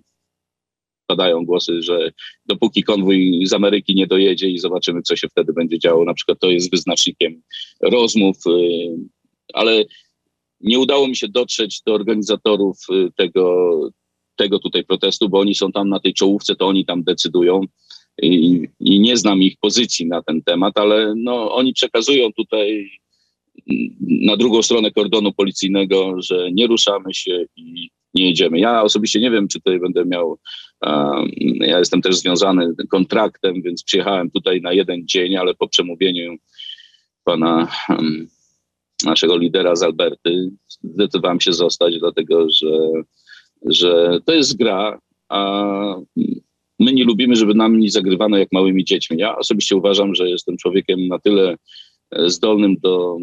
Padają 1.07 1.45
głosy, 1.45 1.83
że 1.83 2.13
dopóki 2.47 2.83
konwój 2.83 3.47
z 3.47 3.53
Ameryki 3.53 3.95
nie 3.95 4.07
dojedzie 4.07 4.49
i 4.49 4.59
zobaczymy, 4.59 5.03
co 5.03 5.17
się 5.17 5.29
wtedy 5.29 5.53
będzie 5.53 5.79
działo, 5.79 6.05
na 6.05 6.15
przykład 6.15 6.39
to 6.41 6.51
jest 6.51 6.71
wyznacznikiem 6.71 7.43
rozmów, 7.81 8.37
y, 8.47 8.51
ale 9.53 9.85
nie 10.61 10.79
udało 10.79 11.09
mi 11.09 11.17
się 11.17 11.29
dotrzeć 11.29 11.83
do 11.87 11.95
organizatorów 11.95 12.77
y, 12.93 13.13
tego, 13.17 13.71
tego 14.37 14.59
tutaj 14.59 14.85
protestu, 14.85 15.29
bo 15.29 15.39
oni 15.39 15.55
są 15.55 15.73
tam 15.73 15.89
na 15.89 16.01
tej 16.01 16.15
czołówce, 16.15 16.57
to 16.57 16.67
oni 16.67 16.85
tam 16.85 17.05
decydują 17.05 17.61
i, 18.23 18.69
i 18.81 19.01
nie 19.01 19.17
znam 19.17 19.43
ich 19.43 19.57
pozycji 19.61 20.07
na 20.07 20.23
ten 20.23 20.43
temat, 20.43 20.79
ale 20.79 21.15
no, 21.17 21.55
oni 21.55 21.73
przekazują 21.73 22.33
tutaj 22.33 22.91
na 24.01 24.37
drugą 24.37 24.63
stronę 24.63 24.91
kordonu 24.91 25.33
policyjnego, 25.33 26.23
że 26.23 26.53
nie 26.53 26.67
ruszamy 26.67 27.15
się 27.15 27.45
i 27.57 27.91
nie 28.15 28.27
jedziemy. 28.27 28.59
Ja 28.59 28.83
osobiście 28.83 29.21
nie 29.21 29.31
wiem, 29.31 29.49
czy 29.49 29.61
tutaj 29.61 29.81
będę 29.81 30.05
miał, 30.05 30.39
um, 30.83 31.31
ja 31.61 31.79
jestem 31.79 32.03
też 32.03 32.17
związany 32.17 32.75
kontraktem, 32.91 33.63
więc 33.63 33.85
przyjechałem 33.85 34.31
tutaj 34.31 34.61
na 34.61 34.73
jeden 34.73 35.09
dzień, 35.09 35.37
ale 35.37 35.55
po 35.55 35.69
przemówieniu 35.69 36.37
pana 37.25 37.69
um, 37.89 38.29
naszego 39.05 39.37
lidera 39.37 39.77
z 39.77 39.83
Alberty 39.83 40.51
zdecydowałem 40.83 41.41
się 41.41 41.53
zostać, 41.53 41.99
dlatego 41.99 42.47
że, 42.51 43.03
że 43.67 44.21
to 44.25 44.35
jest 44.35 44.57
gra, 44.57 45.01
a 45.29 45.95
my 46.79 46.93
nie 46.93 47.05
lubimy, 47.05 47.37
żeby 47.37 47.55
nam 47.55 47.79
nie 47.79 47.91
zagrywano 47.91 48.37
jak 48.37 48.53
małymi 48.53 48.85
dziećmi. 48.85 49.17
Ja 49.19 49.37
osobiście 49.37 49.77
uważam, 49.77 50.15
że 50.15 50.29
jestem 50.31 50.57
człowiekiem 50.57 51.09
na 51.09 51.19
tyle 51.19 51.57
e, 52.11 52.31
zdolnym 52.31 52.77
do 52.77 53.19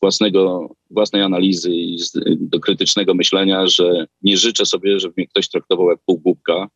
własnego, 0.00 0.74
własnej 0.90 1.22
analizy 1.22 1.74
i 1.74 1.96
do 2.40 2.60
krytycznego 2.60 3.14
myślenia, 3.14 3.66
że 3.66 4.06
nie 4.22 4.36
życzę 4.36 4.66
sobie, 4.66 5.00
żeby 5.00 5.14
mnie 5.16 5.26
ktoś 5.26 5.48
traktował 5.48 5.90
jak 5.90 5.98
półgłupka, 6.06 6.68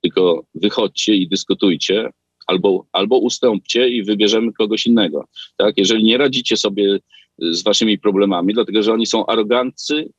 tylko 0.00 0.44
wychodźcie 0.54 1.16
i 1.16 1.28
dyskutujcie, 1.28 2.10
albo, 2.46 2.86
albo 2.92 3.18
ustąpcie 3.18 3.88
i 3.88 4.04
wybierzemy 4.04 4.52
kogoś 4.52 4.86
innego. 4.86 5.24
Tak? 5.56 5.78
Jeżeli 5.78 6.04
nie 6.04 6.18
radzicie 6.18 6.56
sobie 6.56 6.98
z 7.38 7.62
waszymi 7.62 7.98
problemami, 7.98 8.54
dlatego 8.54 8.82
że 8.82 8.92
oni 8.92 9.06
są 9.06 9.26
arogancy, 9.26 10.10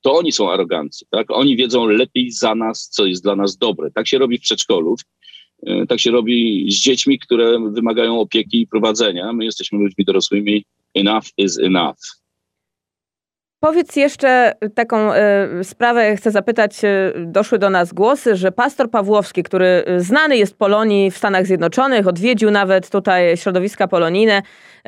to 0.00 0.14
oni 0.14 0.32
są 0.32 0.50
arogancy. 0.50 1.06
Tak? 1.10 1.30
Oni 1.30 1.56
wiedzą 1.56 1.86
lepiej 1.86 2.30
za 2.30 2.54
nas, 2.54 2.88
co 2.88 3.06
jest 3.06 3.22
dla 3.22 3.36
nas 3.36 3.56
dobre. 3.56 3.90
Tak 3.90 4.08
się 4.08 4.18
robi 4.18 4.38
w 4.38 4.40
przedszkolu. 4.40 4.96
E, 5.66 5.86
tak 5.86 6.00
się 6.00 6.10
robi 6.10 6.66
z 6.72 6.74
dziećmi, 6.74 7.18
które 7.18 7.58
wymagają 7.72 8.20
opieki 8.20 8.60
i 8.60 8.66
prowadzenia. 8.66 9.32
My 9.32 9.44
jesteśmy 9.44 9.78
ludźmi 9.78 10.04
dorosłymi. 10.04 10.64
Enough 10.94 11.24
is 11.36 11.58
enough. 11.58 12.19
Powiedz 13.62 13.96
jeszcze 13.96 14.52
taką 14.74 15.12
y, 15.14 15.64
sprawę, 15.64 16.16
chcę 16.16 16.30
zapytać, 16.30 16.84
y, 16.84 17.12
doszły 17.26 17.58
do 17.58 17.70
nas 17.70 17.92
głosy, 17.92 18.36
że 18.36 18.52
pastor 18.52 18.90
Pawłowski, 18.90 19.42
który 19.42 19.84
znany 19.96 20.36
jest 20.36 20.58
Polonii 20.58 21.10
w 21.10 21.16
Stanach 21.16 21.46
Zjednoczonych, 21.46 22.06
odwiedził 22.06 22.50
nawet 22.50 22.90
tutaj 22.90 23.36
środowiska 23.36 23.88
polonijne, 23.88 24.42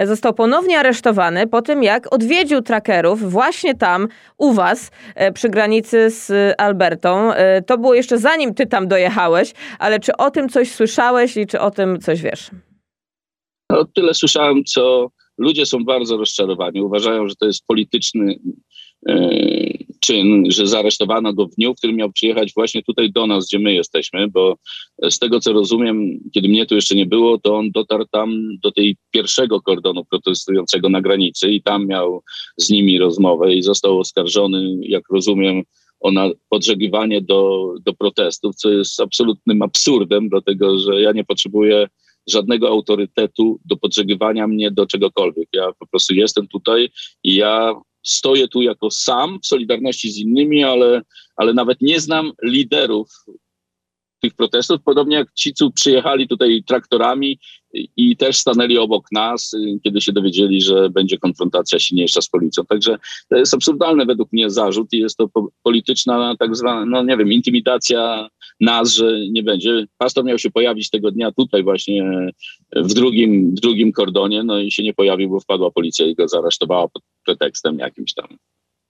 został 0.05 0.35
ponownie 0.35 0.79
aresztowany 0.79 1.47
po 1.47 1.63
tym, 1.63 1.83
jak 1.83 2.15
odwiedził 2.15 2.63
trackerów 2.63 3.31
właśnie 3.31 3.75
tam, 3.75 4.09
u 4.39 4.53
was, 4.53 4.91
przy 5.35 5.49
granicy 5.49 6.11
z 6.11 6.55
Albertą. 6.61 7.31
To 7.67 7.79
było 7.79 7.95
jeszcze 7.95 8.19
zanim 8.19 8.55
ty 8.55 8.67
tam 8.67 8.89
dojechałeś, 8.89 9.53
ale 9.79 10.01
czy 10.01 10.17
o 10.17 10.31
tym 10.31 10.49
coś 10.49 10.73
słyszałeś 10.73 11.37
i 11.37 11.47
czy 11.47 11.61
o 11.61 11.71
tym 11.71 12.01
coś 12.01 12.23
wiesz? 12.23 12.51
No, 13.71 13.85
tyle 13.95 14.15
słyszałem, 14.15 14.65
co 14.65 15.09
Ludzie 15.39 15.67
są 15.67 15.85
bardzo 15.85 16.17
rozczarowani, 16.17 16.83
uważają, 16.83 17.29
że 17.29 17.35
to 17.37 17.47
jest 17.47 17.67
polityczny 17.67 18.39
e, 19.09 19.31
czyn, 20.01 20.51
że 20.51 20.67
zaresztowano 20.67 21.33
go 21.33 21.47
w 21.47 21.55
dniu, 21.55 21.75
w 21.75 21.77
którym 21.77 21.97
miał 21.97 22.13
przyjechać 22.13 22.53
właśnie 22.55 22.83
tutaj 22.83 23.13
do 23.13 23.27
nas, 23.27 23.47
gdzie 23.47 23.59
my 23.59 23.75
jesteśmy, 23.75 24.29
bo 24.29 24.57
z 25.11 25.19
tego 25.19 25.41
co 25.41 25.53
rozumiem, 25.53 26.19
kiedy 26.35 26.49
mnie 26.49 26.67
tu 26.67 26.75
jeszcze 26.75 26.95
nie 26.95 27.07
było, 27.07 27.39
to 27.39 27.57
on 27.57 27.71
dotarł 27.71 28.05
tam 28.11 28.59
do 28.63 28.73
tej 28.73 28.97
pierwszego 29.11 29.61
kordonu 29.61 30.05
protestującego 30.05 30.89
na 30.89 31.01
granicy 31.01 31.51
i 31.51 31.63
tam 31.63 31.87
miał 31.87 32.23
z 32.57 32.71
nimi 32.71 32.99
rozmowę 32.99 33.55
i 33.55 33.63
został 33.63 33.99
oskarżony, 33.99 34.77
jak 34.81 35.03
rozumiem, 35.11 35.63
o 36.01 36.11
podżegiwanie 36.49 37.21
do, 37.21 37.75
do 37.81 37.93
protestów, 37.95 38.57
co 38.57 38.71
jest 38.71 39.01
absolutnym 39.01 39.63
absurdem, 39.63 40.29
dlatego 40.29 40.79
że 40.79 41.01
ja 41.01 41.13
nie 41.13 41.25
potrzebuję 41.25 41.87
żadnego 42.29 42.69
autorytetu 42.69 43.61
do 43.65 43.77
podżegrywania 43.77 44.47
mnie 44.47 44.71
do 44.71 44.87
czegokolwiek. 44.87 45.49
Ja 45.53 45.73
po 45.79 45.87
prostu 45.87 46.15
jestem 46.15 46.49
tutaj 46.49 46.91
i 47.25 47.35
ja 47.35 47.75
stoję 48.03 48.49
tu 48.49 48.63
jako 48.63 48.91
sam 48.91 49.39
w 49.43 49.47
solidarności 49.47 50.13
z 50.13 50.19
innymi, 50.19 50.65
ale, 50.65 51.03
ale 51.37 51.55
nawet 51.55 51.81
nie 51.81 52.01
znam 52.01 52.33
liderów 52.43 53.09
tych 54.21 54.35
protestów, 54.35 54.83
podobnie 54.85 55.17
jak 55.17 55.33
ci, 55.35 55.55
co 55.55 55.71
przyjechali 55.71 56.29
tutaj 56.29 56.63
traktorami 56.67 57.39
i 57.97 58.17
też 58.17 58.37
stanęli 58.37 58.79
obok 58.79 59.07
nas, 59.13 59.57
kiedy 59.85 60.01
się 60.01 60.13
dowiedzieli, 60.13 60.61
że 60.63 60.91
będzie 60.91 61.19
konfrontacja 61.19 61.79
silniejsza 61.79 62.21
z 62.21 62.29
policją. 62.29 62.65
Także 62.65 62.99
to 63.29 63.37
jest 63.37 63.55
absurdalny 63.55 64.07
według 64.07 64.33
mnie 64.33 64.51
zarzut 64.51 64.93
i 64.93 64.99
jest 64.99 65.17
to 65.17 65.29
polityczna 65.63 66.37
tak 66.39 66.57
zwana, 66.57 66.87
no 66.87 67.03
nie 67.03 67.17
wiem, 67.17 67.33
intimidacja 67.33 68.29
nas, 68.61 68.95
że 68.95 69.19
nie 69.31 69.43
będzie. 69.43 69.87
Pastor 69.99 70.25
miał 70.25 70.39
się 70.39 70.51
pojawić 70.51 70.91
tego 70.91 71.11
dnia 71.11 71.33
tutaj 71.33 71.63
właśnie 71.63 72.31
w 72.77 72.95
drugim, 72.95 73.55
drugim 73.55 73.93
kordonie, 73.93 74.45
no 74.45 74.59
i 74.59 74.71
się 74.71 74.83
nie 74.83 74.95
pojawił, 74.95 75.31
bo 75.31 75.41
wpadła 75.41 75.71
policja 75.71 76.07
i 76.07 76.15
go 76.15 76.29
zaresztowała 76.29 76.89
pod 76.89 77.03
pretekstem 77.25 77.79
jakimś 77.79 78.15
tam. 78.15 78.27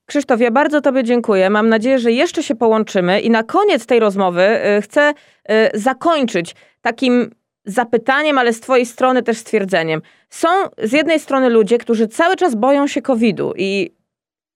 Krzysztof, 0.07 0.40
ja 0.40 0.51
bardzo 0.51 0.81
Tobie 0.81 1.05
dziękuję. 1.05 1.51
Mam 1.51 1.68
nadzieję, 1.68 1.99
że 1.99 2.12
jeszcze 2.12 2.42
się 2.42 2.55
połączymy 2.55 3.21
i 3.21 3.31
na 3.31 3.42
koniec 3.42 3.87
tej 3.87 4.01
rozmowy 4.01 4.42
y, 4.79 4.83
chcę 4.83 5.14
y, 5.51 5.79
zakończyć 5.79 6.55
takim 6.81 7.31
zapytaniem, 7.64 8.38
ale 8.38 8.53
z 8.53 8.61
Twojej 8.61 8.87
strony 8.87 9.22
też 9.22 9.38
stwierdzeniem. 9.38 10.03
Są 10.31 10.48
z 10.79 10.92
jednej 10.92 11.20
strony 11.20 11.48
ludzie, 11.48 11.79
którzy 11.79 12.09
cały 12.09 12.37
czas 12.37 12.55
boją 12.55 12.87
się 12.87 13.03
COVID-u 13.03 13.53
i 13.57 13.90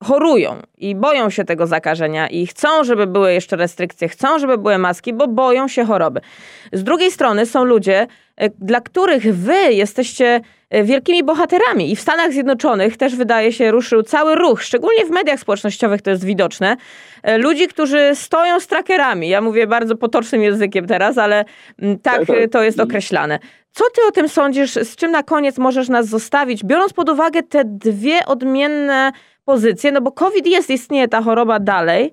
chorują 0.04 0.62
i 0.78 0.94
boją 0.94 1.30
się 1.30 1.44
tego 1.44 1.66
zakażenia 1.66 2.28
i 2.28 2.46
chcą, 2.46 2.84
żeby 2.84 3.06
były 3.06 3.32
jeszcze 3.32 3.56
restrykcje, 3.56 4.08
chcą, 4.08 4.38
żeby 4.38 4.58
były 4.58 4.78
maski, 4.78 5.12
bo 5.12 5.28
boją 5.28 5.68
się 5.68 5.84
choroby. 5.84 6.20
Z 6.72 6.84
drugiej 6.84 7.10
strony 7.10 7.46
są 7.46 7.64
ludzie, 7.64 8.06
e, 8.36 8.50
dla 8.50 8.80
których 8.80 9.34
wy 9.34 9.72
jesteście 9.72 10.40
wielkimi 10.70 11.24
bohaterami 11.24 11.92
i 11.92 11.96
w 11.96 12.00
Stanach 12.00 12.32
Zjednoczonych 12.32 12.96
też 12.96 13.16
wydaje 13.16 13.52
się 13.52 13.70
ruszył 13.70 14.02
cały 14.02 14.34
ruch, 14.34 14.62
szczególnie 14.62 15.06
w 15.06 15.10
mediach 15.10 15.40
społecznościowych 15.40 16.02
to 16.02 16.10
jest 16.10 16.24
widoczne, 16.24 16.76
e, 17.22 17.38
ludzi, 17.38 17.68
którzy 17.68 18.10
stoją 18.14 18.60
z 18.60 18.66
trackerami. 18.66 19.28
Ja 19.28 19.40
mówię 19.40 19.66
bardzo 19.66 19.96
potocznym 19.96 20.42
językiem 20.42 20.86
teraz, 20.86 21.18
ale 21.18 21.44
mm, 21.82 21.98
tak, 21.98 22.18
tak, 22.18 22.26
tak. 22.26 22.50
to 22.52 22.62
jest 22.62 22.80
określane. 22.80 23.38
Co 23.72 23.84
ty 23.94 24.00
o 24.08 24.10
tym 24.10 24.28
sądzisz? 24.28 24.72
Z 24.74 24.96
czym 24.96 25.10
na 25.10 25.22
koniec 25.22 25.58
możesz 25.58 25.88
nas 25.88 26.06
zostawić, 26.06 26.64
biorąc 26.64 26.92
pod 26.92 27.08
uwagę 27.08 27.42
te 27.42 27.62
dwie 27.64 28.26
odmienne 28.26 29.12
pozycję, 29.44 29.92
no 29.92 30.00
bo 30.00 30.12
COVID 30.12 30.46
jest, 30.46 30.70
istnieje 30.70 31.08
ta 31.08 31.22
choroba 31.22 31.60
dalej. 31.60 32.12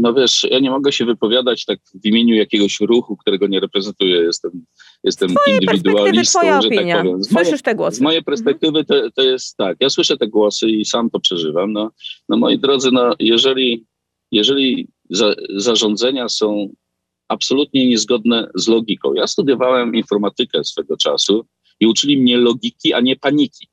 No 0.00 0.14
wiesz, 0.14 0.46
ja 0.50 0.58
nie 0.58 0.70
mogę 0.70 0.92
się 0.92 1.04
wypowiadać 1.04 1.64
tak 1.64 1.78
w 2.04 2.06
imieniu 2.06 2.34
jakiegoś 2.34 2.80
ruchu, 2.80 3.16
którego 3.16 3.46
nie 3.46 3.60
reprezentuję. 3.60 4.16
Jestem, 4.16 4.64
jestem 5.04 5.34
indywidualistą, 5.46 6.38
twoja 6.38 6.62
że 6.62 6.68
tak 6.68 6.78
opinia. 6.78 6.94
tak 6.94 7.04
powiem. 7.04 7.22
Z 7.22 7.30
Słyszysz 7.30 7.62
te 7.62 7.74
głosy? 7.74 7.96
Z 7.96 8.00
mojej 8.00 8.22
perspektywy 8.24 8.84
to, 8.84 9.10
to 9.10 9.22
jest 9.22 9.56
tak. 9.56 9.76
Ja 9.80 9.90
słyszę 9.90 10.16
te 10.16 10.28
głosy 10.28 10.70
i 10.70 10.84
sam 10.84 11.10
to 11.10 11.20
przeżywam. 11.20 11.72
No, 11.72 11.90
no 12.28 12.36
moi 12.36 12.58
drodzy, 12.58 12.90
no 12.92 13.14
jeżeli, 13.18 13.86
jeżeli 14.32 14.88
za, 15.10 15.34
zarządzenia 15.56 16.28
są 16.28 16.68
absolutnie 17.28 17.88
niezgodne 17.88 18.50
z 18.54 18.68
logiką. 18.68 19.14
Ja 19.14 19.26
studiowałem 19.26 19.94
informatykę 19.94 20.64
swego 20.64 20.96
czasu 20.96 21.46
i 21.80 21.86
uczyli 21.86 22.16
mnie 22.16 22.36
logiki, 22.36 22.92
a 22.92 23.00
nie 23.00 23.16
paniki 23.16 23.68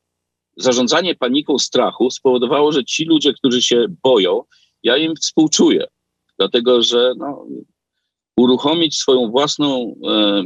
zarządzanie 0.57 1.15
paniką 1.15 1.59
strachu 1.59 2.11
spowodowało, 2.11 2.71
że 2.71 2.85
ci 2.85 3.05
ludzie, 3.05 3.33
którzy 3.33 3.61
się 3.61 3.85
boją, 4.03 4.43
ja 4.83 4.97
im 4.97 5.15
współczuję, 5.15 5.87
dlatego 6.37 6.83
że 6.83 7.13
no, 7.17 7.45
uruchomić 8.37 8.97
swoją 8.97 9.31
własną 9.31 9.95
e, 10.07 10.43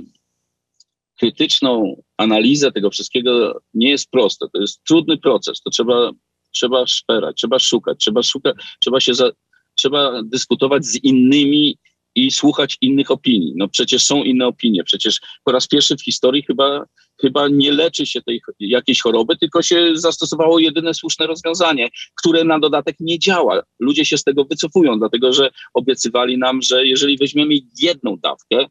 krytyczną 1.20 2.02
analizę 2.18 2.72
tego 2.72 2.90
wszystkiego 2.90 3.62
nie 3.74 3.90
jest 3.90 4.10
proste. 4.12 4.46
To 4.54 4.62
jest 4.62 4.84
trudny 4.84 5.18
proces. 5.18 5.62
To 5.62 5.70
trzeba, 5.70 6.12
trzeba 6.52 6.88
szperać, 6.88 7.36
trzeba 7.38 7.60
szukać, 7.60 7.98
trzeba 8.00 8.24
szukać, 8.24 8.56
trzeba 8.84 9.00
się 9.00 9.14
za, 9.14 9.32
trzeba 9.76 10.24
dyskutować 10.24 10.86
z 10.86 11.04
innymi 11.04 11.78
i 12.26 12.32
słuchać 12.32 12.78
innych 12.82 13.12
opinii. 13.12 13.54
No 13.56 13.68
przecież 13.68 14.04
są 14.04 14.24
inne 14.24 14.48
opinie. 14.48 14.84
Przecież 14.84 15.20
po 15.44 15.52
raz 15.52 15.68
pierwszy 15.68 15.98
w 15.98 16.04
historii 16.04 16.44
chyba 16.44 16.86
chyba 17.22 17.48
nie 17.48 17.72
leczy 17.72 18.06
się 18.06 18.22
tej 18.22 18.42
jakiejś 18.60 19.02
choroby, 19.02 19.38
tylko 19.38 19.62
się 19.62 19.92
zastosowało 19.94 20.60
jedyne 20.60 20.94
słuszne 20.94 21.28
rozwiązanie, 21.28 21.90
które 22.16 22.44
na 22.44 22.60
dodatek 22.60 22.96
nie 23.00 23.20
działa. 23.20 23.62
Ludzie 23.80 24.06
się 24.06 24.18
z 24.18 24.24
tego 24.24 24.46
wycofują, 24.46 25.00
dlatego 25.00 25.34
że 25.34 25.50
obiecywali 25.74 26.38
nam, 26.38 26.62
że 26.62 26.86
jeżeli 26.86 27.18
weźmiemy 27.18 27.54
jedną 27.82 28.18
dawkę, 28.18 28.66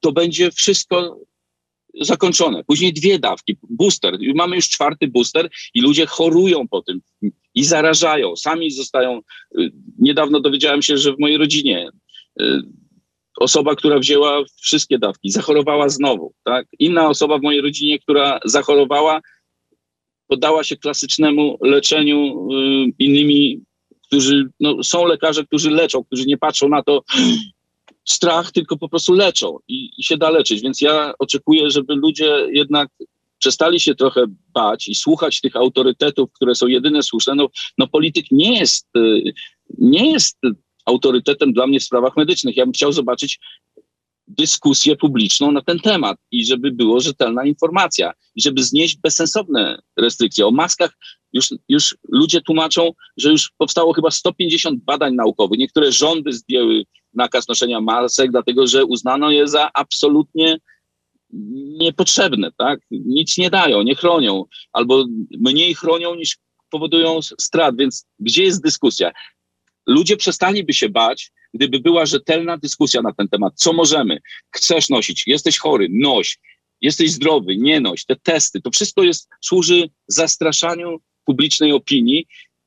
to 0.00 0.12
będzie 0.12 0.50
wszystko 0.50 1.20
zakończone. 2.00 2.64
Później 2.64 2.92
dwie 2.92 3.18
dawki, 3.18 3.56
booster. 3.70 4.18
Mamy 4.34 4.56
już 4.56 4.68
czwarty 4.68 5.08
booster 5.08 5.50
i 5.74 5.80
ludzie 5.80 6.06
chorują 6.06 6.68
po 6.68 6.82
tym 6.82 7.00
i 7.54 7.64
zarażają. 7.64 8.36
Sami 8.36 8.70
zostają. 8.70 9.20
Y, 9.58 9.72
niedawno 9.98 10.40
dowiedziałem 10.40 10.82
się, 10.82 10.98
że 10.98 11.12
w 11.12 11.18
mojej 11.18 11.38
rodzinie 11.38 11.88
y, 12.40 12.62
osoba, 13.40 13.74
która 13.74 13.98
wzięła 13.98 14.42
wszystkie 14.60 14.98
dawki, 14.98 15.30
zachorowała 15.30 15.88
znowu. 15.88 16.34
Tak? 16.44 16.66
Inna 16.78 17.08
osoba 17.08 17.38
w 17.38 17.42
mojej 17.42 17.60
rodzinie, 17.60 17.98
która 17.98 18.40
zachorowała, 18.44 19.20
poddała 20.26 20.64
się 20.64 20.76
klasycznemu 20.76 21.58
leczeniu 21.62 22.48
y, 22.52 22.92
innymi, 22.98 23.60
którzy 24.06 24.50
no, 24.60 24.82
są 24.82 25.06
lekarze, 25.06 25.44
którzy 25.44 25.70
leczą, 25.70 26.04
którzy 26.04 26.24
nie 26.26 26.38
patrzą 26.38 26.68
na 26.68 26.82
to 26.82 27.02
strach, 28.04 28.52
tylko 28.52 28.76
po 28.76 28.88
prostu 28.88 29.12
leczą 29.12 29.58
i, 29.68 29.90
i 29.98 30.04
się 30.04 30.16
da 30.16 30.30
leczyć. 30.30 30.62
Więc 30.62 30.80
ja 30.80 31.12
oczekuję, 31.18 31.70
żeby 31.70 31.94
ludzie 31.94 32.46
jednak 32.52 32.88
przestali 33.38 33.80
się 33.80 33.94
trochę 33.94 34.24
bać 34.54 34.88
i 34.88 34.94
słuchać 34.94 35.40
tych 35.40 35.56
autorytetów, 35.56 36.32
które 36.32 36.54
są 36.54 36.66
jedyne 36.66 37.02
słuszne. 37.02 37.34
No, 37.34 37.48
no 37.78 37.86
polityk 37.88 38.26
nie 38.30 38.58
jest, 38.58 38.88
y, 38.96 39.32
nie 39.78 40.12
jest 40.12 40.38
autorytetem 40.84 41.52
dla 41.52 41.66
mnie 41.66 41.80
w 41.80 41.84
sprawach 41.84 42.16
medycznych. 42.16 42.56
Ja 42.56 42.66
bym 42.66 42.72
chciał 42.72 42.92
zobaczyć 42.92 43.38
dyskusję 44.28 44.96
publiczną 44.96 45.52
na 45.52 45.62
ten 45.62 45.80
temat 45.80 46.18
i 46.30 46.46
żeby 46.46 46.70
było 46.70 47.00
rzetelna 47.00 47.44
informacja 47.44 48.12
i 48.34 48.42
żeby 48.42 48.62
znieść 48.62 48.96
bezsensowne 48.96 49.78
restrykcje. 49.96 50.46
O 50.46 50.50
maskach 50.50 50.96
już, 51.32 51.54
już 51.68 51.96
ludzie 52.08 52.40
tłumaczą, 52.40 52.90
że 53.16 53.30
już 53.30 53.52
powstało 53.58 53.92
chyba 53.92 54.10
150 54.10 54.84
badań 54.84 55.14
naukowych. 55.14 55.58
Niektóre 55.58 55.92
rządy 55.92 56.32
zdjęły 56.32 56.84
nakaz 57.14 57.48
noszenia 57.48 57.80
masek, 57.80 58.30
dlatego 58.30 58.66
że 58.66 58.84
uznano 58.84 59.30
je 59.30 59.48
za 59.48 59.70
absolutnie 59.74 60.58
niepotrzebne, 61.78 62.50
tak? 62.58 62.80
Nic 62.90 63.38
nie 63.38 63.50
dają, 63.50 63.82
nie 63.82 63.94
chronią, 63.94 64.44
albo 64.72 65.04
mniej 65.30 65.74
chronią 65.74 66.14
niż 66.14 66.38
powodują 66.70 67.22
strat, 67.22 67.76
więc 67.76 68.06
gdzie 68.18 68.44
jest 68.44 68.62
dyskusja? 68.62 69.12
Ludzie 69.86 70.16
przestaliby 70.16 70.72
się 70.72 70.88
bać, 70.88 71.32
gdyby 71.54 71.80
była 71.80 72.06
rzetelna 72.06 72.58
dyskusja 72.58 73.02
na 73.02 73.12
ten 73.12 73.28
temat. 73.28 73.52
Co 73.56 73.72
możemy? 73.72 74.18
Chcesz 74.50 74.88
nosić, 74.88 75.26
jesteś 75.26 75.58
chory, 75.58 75.88
noś. 75.90 76.38
Jesteś 76.80 77.10
zdrowy, 77.10 77.56
nie 77.56 77.80
noś. 77.80 78.04
Te 78.04 78.16
testy, 78.16 78.60
to 78.60 78.70
wszystko 78.70 79.02
jest, 79.02 79.28
służy 79.40 79.90
zastraszaniu 80.06 80.98
publicznej 81.24 81.72
opinii. 81.72 82.26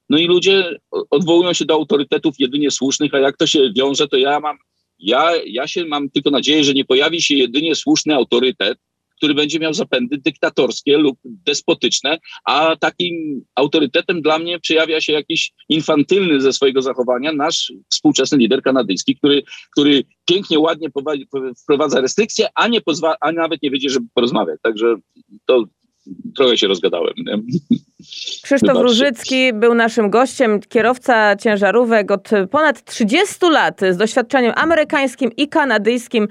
No 0.10 0.18
i 0.18 0.28
ludzie 0.28 0.80
odwołują 1.10 1.54
się 1.54 1.66
do 1.66 1.74
autorytetów 1.74 2.36
jedynie 2.40 2.72
słusznych, 2.72 3.14
a 3.14 3.20
jak 3.20 3.38
to 3.38 3.48
się 3.48 3.72
wiąże, 3.76 4.08
to 4.08 4.18
ja 4.18 4.40
mam, 4.40 4.58
ja, 5.00 5.32
ja 5.46 5.68
się 5.68 5.86
mam 5.86 6.10
tylko 6.10 6.30
nadzieję, 6.30 6.64
że 6.64 6.74
nie 6.74 6.86
pojawi 6.86 7.22
się 7.22 7.36
jedynie 7.36 7.76
słuszny 7.76 8.16
autorytet, 8.16 8.78
który 9.18 9.34
będzie 9.34 9.60
miał 9.60 9.74
zapędy 9.74 10.18
dyktatorskie 10.18 10.98
lub 10.98 11.20
despotyczne, 11.24 12.18
a 12.46 12.76
takim 12.76 13.46
autorytetem 13.56 14.22
dla 14.22 14.40
mnie 14.40 14.60
przejawia 14.60 15.02
się 15.02 15.14
jakiś 15.14 15.52
infantylny 15.70 16.42
ze 16.42 16.54
swojego 16.54 16.82
zachowania 16.82 17.34
nasz 17.34 17.74
współczesny 17.92 18.38
lider 18.38 18.62
kanadyjski, 18.62 19.16
który, 19.16 19.44
który 19.78 20.04
pięknie, 20.26 20.60
ładnie 20.60 20.90
wprowadza 21.64 22.02
restrykcje, 22.02 22.48
a, 22.56 22.68
nie 22.68 22.82
pozwa- 22.82 23.16
a 23.22 23.32
nawet 23.32 23.64
nie 23.64 23.72
wiedzie, 23.72 23.90
żeby 23.90 24.08
porozmawiać. 24.14 24.60
Także 24.64 24.96
to 25.46 25.64
trochę 26.36 26.58
się 26.58 26.68
rozgadałem. 26.68 27.14
Nie? 27.18 27.38
Krzysztof 28.44 28.62
Wybaczcie. 28.62 28.84
Różycki 28.84 29.54
był 29.54 29.74
naszym 29.74 30.10
gościem, 30.10 30.60
kierowca 30.70 31.36
ciężarówek 31.36 32.12
od 32.12 32.30
ponad 32.52 32.84
30 32.84 33.36
lat 33.52 33.82
z 33.92 33.98
doświadczeniem 33.98 34.54
amerykańskim 34.56 35.32
i 35.38 35.48
kanadyjskim. 35.48 36.28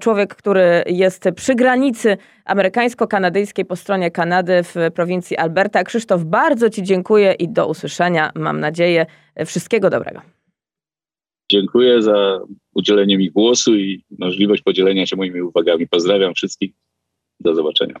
Człowiek, 0.00 0.34
który 0.34 0.84
jest 0.86 1.24
przy 1.36 1.54
granicy 1.54 2.16
amerykańsko-kanadyjskiej 2.44 3.64
po 3.64 3.76
stronie 3.76 4.10
Kanady 4.10 4.62
w 4.62 4.74
prowincji 4.94 5.36
Alberta. 5.36 5.84
Krzysztof, 5.84 6.24
bardzo 6.24 6.70
Ci 6.70 6.82
dziękuję 6.82 7.32
i 7.32 7.48
do 7.48 7.68
usłyszenia. 7.68 8.30
Mam 8.34 8.60
nadzieję, 8.60 9.06
wszystkiego 9.46 9.90
dobrego. 9.90 10.20
Dziękuję 11.50 12.02
za 12.02 12.40
udzielenie 12.74 13.18
mi 13.18 13.30
głosu 13.30 13.76
i 13.76 14.04
możliwość 14.18 14.62
podzielenia 14.62 15.06
się 15.06 15.16
moimi 15.16 15.42
uwagami. 15.42 15.88
Pozdrawiam 15.88 16.34
wszystkich. 16.34 16.72
Do 17.40 17.54
zobaczenia. 17.54 18.00